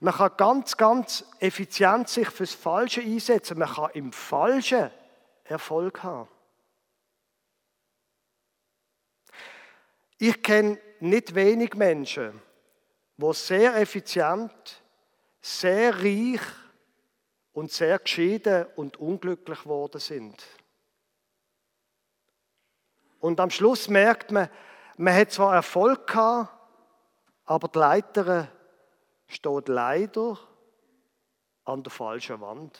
Man 0.00 0.12
kann 0.12 0.36
ganz, 0.36 0.76
ganz 0.76 1.24
effizient 1.38 2.08
sich 2.08 2.28
fürs 2.28 2.54
Falsche 2.54 3.00
einsetzen. 3.00 3.58
Man 3.58 3.72
kann 3.72 3.90
im 3.94 4.12
Falschen 4.12 4.90
Erfolg 5.44 6.02
haben. 6.02 6.28
Ich 10.18 10.42
kenne 10.42 10.80
nicht 10.98 11.34
wenig 11.34 11.74
Menschen, 11.74 12.42
die 13.16 13.34
sehr 13.34 13.76
effizient 13.76 14.79
sehr 15.40 15.94
reich 16.02 16.40
und 17.52 17.70
sehr 17.72 17.98
geschieden 17.98 18.66
und 18.76 18.98
unglücklich 18.98 19.62
geworden 19.62 20.00
sind. 20.00 20.44
Und 23.20 23.38
am 23.40 23.50
Schluss 23.50 23.88
merkt 23.88 24.30
man, 24.30 24.48
man 24.96 25.14
hat 25.14 25.32
zwar 25.32 25.54
Erfolg 25.54 26.06
gehabt, 26.06 26.48
aber 27.44 27.68
die 27.68 27.78
Leiterin 27.78 28.48
steht 29.26 29.68
leider 29.68 30.38
an 31.64 31.82
der 31.82 31.90
falschen 31.90 32.40
Wand. 32.40 32.78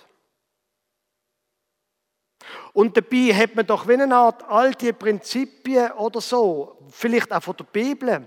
Und 2.73 2.97
dabei 2.97 3.35
hat 3.35 3.55
man 3.55 3.67
doch 3.67 3.87
wie 3.87 3.95
eine 3.95 4.15
Art 4.15 4.43
alte 4.45 4.93
Prinzipien 4.93 5.93
oder 5.93 6.21
so, 6.21 6.79
vielleicht 6.89 7.33
auch 7.33 7.43
von 7.43 7.57
der 7.57 7.65
Bibel, 7.65 8.27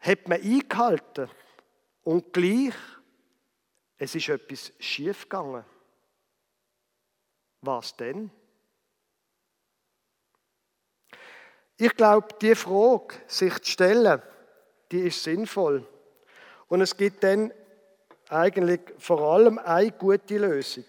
hat 0.00 0.28
man 0.28 0.40
eingehalten. 0.40 1.30
Und 2.04 2.32
gleich, 2.32 2.74
es 3.98 4.14
ist 4.14 4.28
etwas 4.28 4.72
schiefgegangen. 4.78 5.64
Was 7.60 7.96
denn? 7.96 8.30
Ich 11.76 11.94
glaube, 11.96 12.28
die 12.40 12.54
Frage, 12.54 13.14
sich 13.26 13.58
zu 13.60 13.70
stellen, 13.70 14.22
die 14.90 15.00
ist 15.00 15.22
sinnvoll. 15.22 15.86
Und 16.68 16.80
es 16.80 16.96
gibt 16.96 17.22
dann 17.24 17.52
eigentlich 18.28 18.80
vor 18.98 19.20
allem 19.20 19.58
eine 19.58 19.92
gute 19.92 20.38
Lösung. 20.38 20.84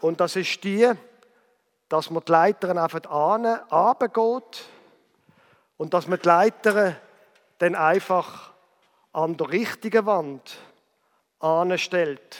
Und 0.00 0.20
das 0.20 0.36
ist 0.36 0.62
die, 0.64 0.90
dass 1.88 2.10
man 2.10 2.24
die 2.24 2.32
Leiterin 2.32 2.78
einfach 2.78 3.00
runtergeht 3.10 4.64
und 5.76 5.92
dass 5.92 6.06
man 6.06 6.20
die 6.20 6.28
Leiterin 6.28 6.96
dann 7.58 7.74
einfach 7.74 8.49
an 9.12 9.36
der 9.36 9.50
richtigen 9.50 10.06
Wand 10.06 10.56
anstellt. 11.40 12.38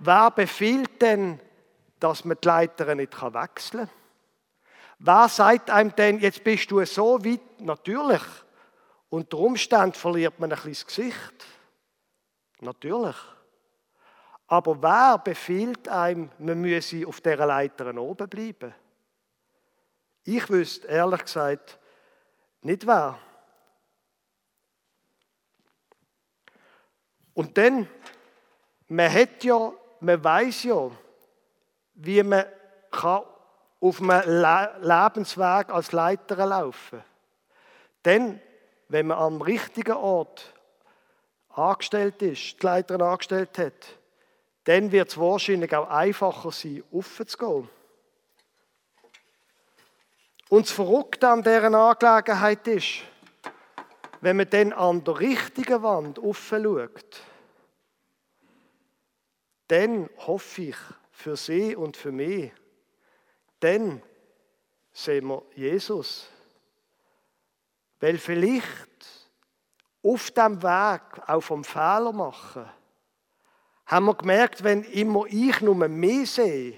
Wer 0.00 0.30
befiehlt 0.30 1.00
denn, 1.02 1.40
dass 2.00 2.24
man 2.24 2.36
die 2.42 2.46
Leiterin 2.46 2.98
nicht 2.98 3.20
wechseln 3.20 3.86
kann? 3.86 3.90
Wer 5.00 5.28
sagt 5.28 5.70
einem 5.70 5.94
denn, 5.94 6.18
jetzt 6.18 6.42
bist 6.42 6.70
du 6.70 6.84
so 6.84 7.24
weit? 7.24 7.60
Natürlich. 7.60 8.22
Unter 9.10 9.38
Umständen 9.38 9.94
verliert 9.94 10.38
man 10.38 10.52
ein 10.52 10.56
bisschen 10.56 10.72
das 10.72 10.86
Gesicht. 10.86 11.46
Natürlich. 12.60 13.16
Aber 14.48 14.82
wer 14.82 15.18
befiehlt 15.18 15.88
einem, 15.88 16.30
man 16.38 16.60
müsse 16.60 17.06
auf 17.06 17.20
dieser 17.20 17.46
Leiter 17.46 17.94
oben 17.96 18.28
bleiben? 18.28 18.74
Ich 20.24 20.48
wüsste 20.48 20.88
ehrlich 20.88 21.22
gesagt 21.22 21.78
nicht 22.62 22.86
wer. 22.86 23.18
Und 27.38 27.56
dann, 27.56 27.86
man 28.88 29.12
hat 29.12 29.44
ja, 29.44 29.72
man 30.00 30.24
weiß 30.24 30.64
ja, 30.64 30.90
wie 31.94 32.20
man 32.24 32.44
kann 32.90 33.22
auf 33.80 34.02
einem 34.02 34.82
Lebensweg 34.82 35.70
als 35.70 35.92
Leiter 35.92 36.44
laufen. 36.44 37.00
Denn 38.04 38.40
wenn 38.88 39.06
man 39.06 39.18
am 39.18 39.40
richtigen 39.40 39.92
Ort 39.92 40.52
angestellt 41.50 42.20
ist, 42.22 42.60
die 42.60 42.66
Leiterin 42.66 43.02
angestellt 43.02 43.56
hat, 43.56 43.86
dann 44.64 44.90
wird 44.90 45.10
es 45.10 45.16
wahrscheinlich 45.16 45.72
auch 45.76 45.88
einfacher 45.88 46.50
sein, 46.50 46.82
aufzugehen. 46.92 47.68
Und 50.48 50.66
das 50.66 50.72
Verrückte 50.72 51.28
an 51.28 51.44
dieser 51.44 51.72
Angelegenheit 51.72 52.66
ist, 52.66 53.04
wenn 54.22 54.38
man 54.38 54.50
dann 54.50 54.72
an 54.72 55.04
der 55.04 55.20
richtigen 55.20 55.84
Wand 55.84 56.18
schaut, 56.18 57.27
dann 59.68 60.08
hoffe 60.26 60.62
ich 60.62 60.76
für 61.10 61.36
sie 61.36 61.76
und 61.76 61.96
für 61.96 62.12
mich, 62.12 62.52
dann 63.60 64.02
sehen 64.92 65.26
wir 65.26 65.42
Jesus. 65.54 66.28
Weil 68.00 68.18
vielleicht 68.18 69.06
auf 70.02 70.30
dem 70.30 70.62
Weg 70.62 71.28
auch 71.28 71.40
vom 71.40 71.64
Fehler 71.64 72.12
machen, 72.12 72.68
haben 73.86 74.06
wir 74.06 74.14
gemerkt, 74.14 74.62
wenn 74.64 74.84
immer 74.84 75.24
ich 75.26 75.60
nur 75.60 75.74
mehr 75.74 76.26
sehe 76.26 76.74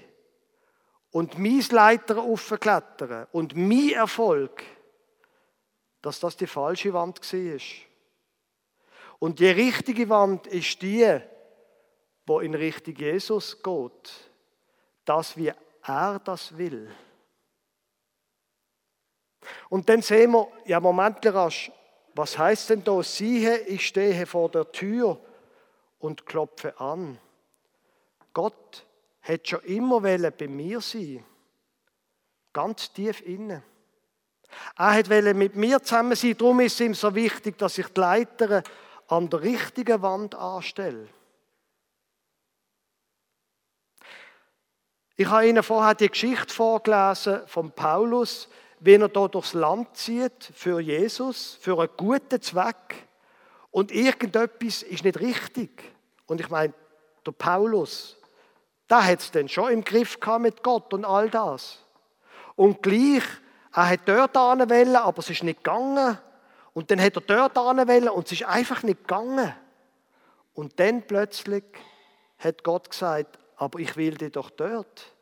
und 1.11 1.37
mein 1.37 1.63
Leiter 1.69 2.19
aufklettern 2.19 3.27
und 3.31 3.55
mein 3.55 3.91
Erfolg, 3.91 4.63
dass 6.01 6.19
das 6.19 6.37
die 6.37 6.47
falsche 6.47 6.93
Wand 6.93 7.21
war. 7.21 7.59
Und 9.19 9.39
die 9.39 9.49
richtige 9.49 10.09
Wand 10.09 10.47
ist 10.47 10.81
die, 10.81 11.21
wo 12.25 12.39
in 12.39 12.53
Richtung 12.53 12.95
Jesus 12.95 13.61
geht, 13.61 14.31
dass 15.05 15.35
wie 15.37 15.53
er 15.83 16.19
das 16.19 16.57
will. 16.57 16.89
Und 19.69 19.89
dann 19.89 20.01
sehen 20.01 20.31
wir, 20.31 20.47
ja, 20.65 20.79
Moment, 20.79 21.17
was 22.13 22.37
heißt 22.37 22.69
denn 22.69 22.83
da? 22.83 23.01
Siehe, 23.01 23.57
ich 23.61 23.87
stehe 23.87 24.25
vor 24.25 24.49
der 24.49 24.71
Tür 24.71 25.19
und 25.99 26.25
klopfe 26.25 26.79
an. 26.79 27.17
Gott 28.33 28.85
hätte 29.19 29.49
schon 29.49 29.63
immer 29.63 30.01
bei 30.01 30.47
mir 30.47 30.79
sein 30.81 31.25
ganz 32.53 32.91
tief 32.91 33.21
inne. 33.21 33.63
Er 34.77 35.09
wollte 35.09 35.33
mit 35.33 35.55
mir 35.55 35.81
zusammen 35.81 36.15
sein, 36.15 36.35
darum 36.37 36.59
ist 36.59 36.73
es 36.73 36.81
ihm 36.81 36.93
so 36.93 37.13
wichtig, 37.15 37.57
dass 37.57 37.77
ich 37.77 37.87
die 37.87 37.99
Leiter 37.99 38.63
an 39.07 39.29
der 39.29 39.41
richtigen 39.41 40.01
Wand 40.01 40.35
anstelle. 40.35 41.07
Ich 45.17 45.27
habe 45.27 45.47
Ihnen 45.47 45.63
vorher 45.63 45.93
die 45.93 46.09
Geschichte 46.09 46.53
vorgelesen 46.53 47.41
von 47.47 47.71
Paulus, 47.71 48.47
wie 48.79 48.95
er 48.95 49.09
da 49.09 49.27
durchs 49.27 49.53
Land 49.53 49.95
zieht 49.95 50.51
für 50.53 50.79
Jesus, 50.79 51.57
für 51.61 51.79
einen 51.79 51.89
guten 51.97 52.41
Zweck. 52.41 53.07
Und 53.69 53.91
irgendetwas 53.91 54.83
ist 54.83 55.03
nicht 55.03 55.19
richtig. 55.19 55.83
Und 56.25 56.41
ich 56.41 56.49
meine, 56.49 56.73
der 57.25 57.31
Paulus, 57.31 58.17
der 58.89 59.05
hat 59.05 59.19
es 59.19 59.31
dann 59.31 59.47
schon 59.47 59.71
im 59.71 59.83
Griff 59.83 60.19
gehabt 60.19 60.41
mit 60.41 60.63
Gott 60.63 60.93
und 60.93 61.05
all 61.05 61.29
das. 61.29 61.79
Und 62.55 62.81
gleich, 62.81 63.23
er 63.73 63.89
hat 63.89 64.01
dort 64.05 64.35
wollen, 64.35 64.95
aber 64.95 65.19
es 65.19 65.29
ist 65.29 65.43
nicht 65.43 65.63
gegangen. 65.63 66.17
Und 66.73 66.89
dann 66.89 67.01
hat 67.01 67.15
er 67.15 67.21
dort 67.21 67.55
wollen 67.55 68.09
und 68.09 68.25
es 68.25 68.31
ist 68.31 68.43
einfach 68.43 68.83
nicht 68.83 69.01
gegangen. 69.01 69.53
Und 70.53 70.79
dann 70.79 71.03
plötzlich 71.03 71.63
hat 72.39 72.63
Gott 72.63 72.89
gesagt, 72.89 73.37
aber 73.61 73.77
ich 73.77 73.95
will 73.95 74.15
dich 74.15 74.31
doch 74.31 74.49
dort. 74.49 75.15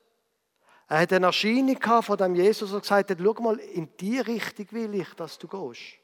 Er 0.88 1.02
hat 1.02 1.12
eine 1.12 1.25
Erscheinung 1.25 1.78
von 2.02 2.17
dem 2.17 2.36
Jesus 2.36 2.71
und 2.71 2.80
gesagt 2.80 3.10
hat, 3.10 3.17
schau 3.21 3.34
mal, 3.34 3.60
in 3.60 3.89
die 3.97 4.17
Richtung 4.17 4.65
will 4.71 4.95
ich, 4.95 5.13
dass 5.15 5.38
du 5.38 5.49
gehst. 5.49 5.97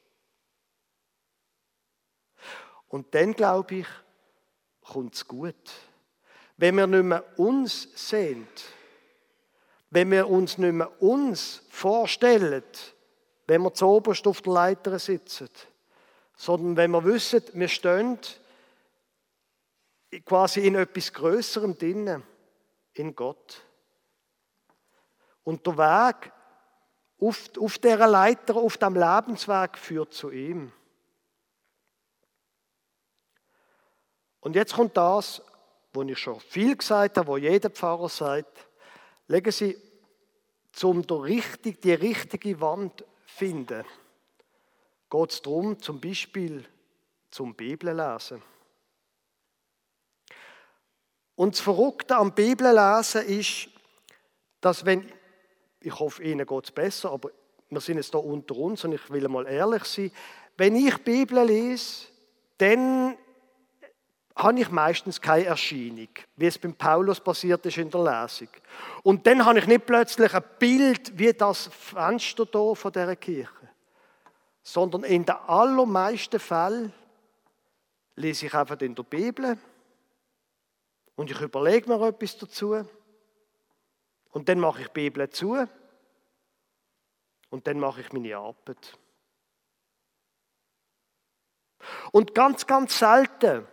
Und 2.89 3.15
dann, 3.15 3.33
glaube 3.33 3.75
ich, 3.75 3.87
kommt 4.81 5.15
es 5.15 5.25
gut. 5.25 5.55
Wenn 6.57 6.75
wir 6.75 6.87
nicht 6.87 7.03
mehr 7.03 7.23
uns 7.39 7.87
sehen, 7.95 8.45
wenn 9.89 10.11
wir 10.11 10.29
uns 10.29 10.57
nicht 10.57 10.73
mehr 10.73 11.01
uns 11.01 11.61
vorstellen, 11.69 12.63
wenn 13.47 13.61
wir 13.61 13.73
zu 13.73 13.87
oberst 13.87 14.27
auf 14.27 14.41
der 14.41 14.51
Leiter 14.51 14.99
sitzen, 14.99 15.49
sondern 16.35 16.75
wenn 16.75 16.91
wir 16.91 17.05
wissen, 17.05 17.43
wir 17.53 17.69
stehen 17.69 18.19
quasi 20.21 20.65
in 20.65 20.75
etwas 20.75 21.11
Größerem 21.11 21.77
drinnen, 21.77 22.23
in 22.93 23.15
Gott. 23.15 23.61
Und 25.43 25.65
der 25.65 25.77
Weg 25.77 26.31
auf, 27.19 27.49
auf 27.59 27.77
dieser 27.77 28.07
Leiter, 28.07 28.55
auf 28.55 28.77
dem 28.77 28.95
Lebensweg 28.95 29.77
führt 29.77 30.13
zu 30.13 30.31
ihm. 30.31 30.71
Und 34.39 34.55
jetzt 34.55 34.73
kommt 34.73 34.95
das, 34.95 35.41
wo 35.93 36.03
ich 36.03 36.19
schon 36.19 36.39
viel 36.39 36.75
gesagt 36.75 37.17
habe, 37.17 37.27
wo 37.27 37.37
jeder 37.37 37.69
Pfarrer 37.69 38.09
sagt, 38.09 38.67
legen 39.27 39.51
Sie, 39.51 39.77
um 40.83 41.01
die 41.01 41.93
richtige 41.93 42.61
Wand 42.61 42.99
zu 42.99 43.05
finden, 43.25 43.85
geht 45.09 45.31
es 45.31 45.41
darum, 45.41 45.79
zum 45.79 45.99
Beispiel 45.99 46.65
zum 47.31 47.55
Bibellesen. 47.55 48.41
Und 51.35 51.55
das 51.55 51.61
Verrückte 51.61 52.15
am 52.15 52.33
Bibellesen 52.33 53.25
ist, 53.25 53.67
dass 54.61 54.85
wenn, 54.85 55.11
ich 55.81 55.99
hoffe, 55.99 56.23
Ihnen 56.23 56.45
geht 56.45 56.63
es 56.63 56.71
besser, 56.71 57.11
aber 57.11 57.29
wir 57.69 57.81
sind 57.81 57.97
jetzt 57.97 58.11
hier 58.11 58.23
unter 58.23 58.55
uns 58.55 58.83
und 58.83 58.93
ich 58.93 59.09
will 59.09 59.27
mal 59.27 59.45
ehrlich 59.47 59.83
sein, 59.85 60.11
wenn 60.57 60.75
ich 60.75 60.97
Bibel 60.99 61.43
lese, 61.45 62.07
dann 62.57 63.17
habe 64.35 64.59
ich 64.59 64.69
meistens 64.69 65.19
keine 65.19 65.45
Erscheinung, 65.45 66.09
wie 66.35 66.45
es 66.45 66.57
beim 66.57 66.73
Paulus 66.73 67.19
passiert 67.19 67.65
ist 67.65 67.77
in 67.77 67.89
der 67.89 68.03
Lesung. 68.03 68.49
Und 69.03 69.25
dann 69.27 69.45
habe 69.45 69.59
ich 69.59 69.67
nicht 69.67 69.85
plötzlich 69.85 70.33
ein 70.33 70.43
Bild 70.59 71.17
wie 71.17 71.33
das 71.33 71.67
Fenster 71.67 72.45
hier 72.51 72.75
von 72.75 72.91
dieser 72.91 73.15
Kirche, 73.15 73.69
sondern 74.61 75.03
in 75.03 75.25
den 75.25 75.35
allermeisten 75.35 76.39
Fällen 76.39 76.93
lese 78.15 78.47
ich 78.47 78.53
einfach 78.53 78.79
in 78.81 78.95
der 78.95 79.03
Bibel 79.03 79.57
und 81.15 81.31
ich 81.31 81.39
überlege 81.39 81.89
mir 81.89 82.07
etwas 82.07 82.37
dazu 82.37 82.85
und 84.31 84.49
dann 84.49 84.59
mache 84.59 84.81
ich 84.81 84.87
die 84.87 84.93
Bibel 84.93 85.29
zu 85.29 85.67
und 87.49 87.67
dann 87.67 87.79
mache 87.79 88.01
ich 88.01 88.11
meine 88.11 88.35
Arbeit. 88.37 88.97
Und 92.11 92.33
ganz, 92.33 92.65
ganz 92.65 92.97
selten 92.97 93.67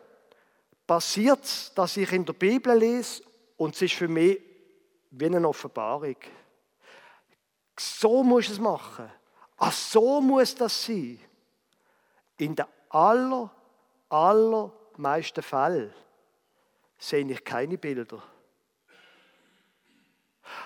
passiert 0.87 1.45
es, 1.45 1.73
dass 1.75 1.97
ich 1.97 2.13
in 2.13 2.25
der 2.25 2.35
Bibel 2.35 2.77
lese 2.77 3.23
und 3.57 3.75
es 3.75 3.83
ist 3.83 3.95
für 3.95 4.09
mich 4.09 4.41
wie 5.11 5.27
eine 5.27 5.47
Offenbarung. 5.49 6.17
So 7.79 8.23
muss 8.23 8.49
es 8.49 8.59
machen. 8.59 9.11
Ach, 9.57 9.73
so 9.73 10.21
muss 10.21 10.55
das 10.55 10.85
sein. 10.85 11.19
In 12.39 12.55
den 12.55 12.67
aller, 12.91 13.51
allermeisten 14.09 15.43
Fällen 15.43 15.95
sehe 17.03 17.27
ich 17.27 17.45
keine 17.45 17.79
Bilder. 17.79 18.23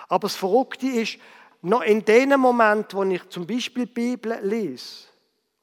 Aber 0.07 0.27
das 0.27 0.35
Verrückte 0.35 0.87
ist, 0.87 1.17
noch 1.61 1.81
in 1.81 2.05
dem 2.05 2.39
Moment, 2.39 2.93
wo 2.93 3.03
ich 3.03 3.27
zum 3.29 3.47
Beispiel 3.47 3.87
die 3.87 3.93
Bibel 3.93 4.37
lese 4.41 5.07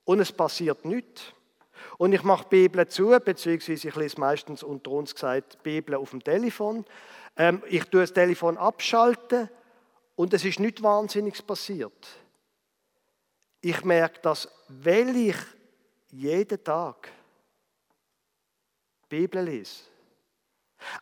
und 0.04 0.20
es 0.20 0.32
passiert 0.32 0.84
nichts, 0.84 1.22
und 1.96 2.12
ich 2.12 2.22
mache 2.24 2.44
die 2.50 2.68
Bibel 2.68 2.86
zu, 2.88 3.16
beziehungsweise 3.24 3.88
ich 3.88 3.94
lese 3.94 4.18
meistens 4.18 4.62
unter 4.62 4.90
uns 4.90 5.14
gesagt 5.14 5.54
die 5.54 5.58
Bibel 5.62 5.94
auf 5.94 6.10
dem 6.10 6.24
Telefon. 6.24 6.84
Ähm, 7.36 7.62
ich 7.68 7.84
tue 7.84 8.00
das 8.00 8.12
Telefon 8.12 8.56
abschalten 8.56 9.48
und 10.16 10.34
es 10.34 10.44
ist 10.44 10.58
nichts 10.58 10.82
Wahnsinniges 10.82 11.42
passiert. 11.42 12.08
Ich 13.60 13.84
merke, 13.84 14.20
dass, 14.22 14.48
weil 14.68 15.14
ich 15.16 15.36
jeden 16.10 16.62
Tag 16.64 17.10
die 19.04 19.16
Bibel 19.16 19.44
lese, 19.44 19.82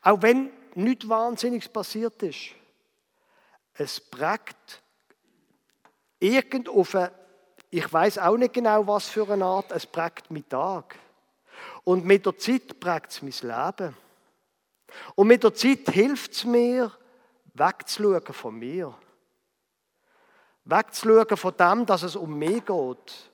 auch 0.03 0.23
wenn 0.23 0.51
nichts 0.75 1.09
Wahnsinniges 1.09 1.69
passiert 1.69 2.23
ist, 2.23 2.51
es 3.75 4.01
prägt 4.01 4.83
irgend 6.19 6.69
auf 6.69 6.95
eine 6.95 7.13
ich 7.75 7.91
weiß 7.91 8.19
auch 8.19 8.37
nicht 8.37 8.53
genau, 8.53 8.87
was 8.87 9.09
für 9.09 9.27
eine 9.31 9.47
Art, 9.47 9.73
es 9.73 9.87
prägt 9.87 10.31
meinen 10.31 10.47
Tag. 10.47 10.95
Und 11.85 12.05
mit 12.05 12.27
der 12.27 12.37
Zeit 12.37 12.79
prägt 12.79 13.13
es 13.13 13.23
mein 13.23 13.33
Leben. 13.33 13.97
Und 15.15 15.27
mit 15.27 15.43
der 15.43 15.55
Zeit 15.55 15.89
hilft 15.89 16.33
es 16.33 16.45
mir, 16.45 16.93
wegzuschauen 17.55 18.35
von 18.35 18.59
mir. 18.59 18.95
Wegzuschauen 20.67 21.35
von 21.39 21.57
dem, 21.57 21.87
dass 21.87 22.03
es 22.03 22.15
um 22.15 22.39
mich 22.39 22.63
geht. 22.67 23.31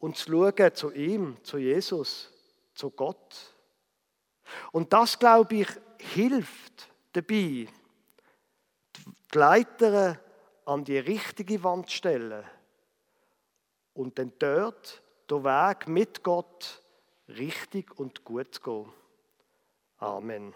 Und 0.00 0.16
zu 0.16 0.32
schauen 0.32 0.74
zu 0.74 0.90
ihm, 0.90 1.36
zu 1.44 1.58
Jesus, 1.58 2.28
zu 2.74 2.90
Gott. 2.90 3.49
Und 4.72 4.92
das, 4.92 5.18
glaube 5.18 5.56
ich, 5.56 5.68
hilft 5.98 6.88
dabei, 7.12 7.66
die 7.66 7.68
Leiter 9.32 10.20
an 10.64 10.84
die 10.84 10.98
richtige 10.98 11.62
Wand 11.62 11.88
zu 11.90 11.96
stellen 11.96 12.44
und 13.94 14.18
dann 14.18 14.32
dort 14.38 15.02
der 15.28 15.44
Weg 15.44 15.88
mit 15.88 16.22
Gott 16.22 16.82
richtig 17.28 17.98
und 17.98 18.24
gut 18.24 18.54
zu 18.54 18.60
gehen. 18.62 18.92
Amen. 19.98 20.54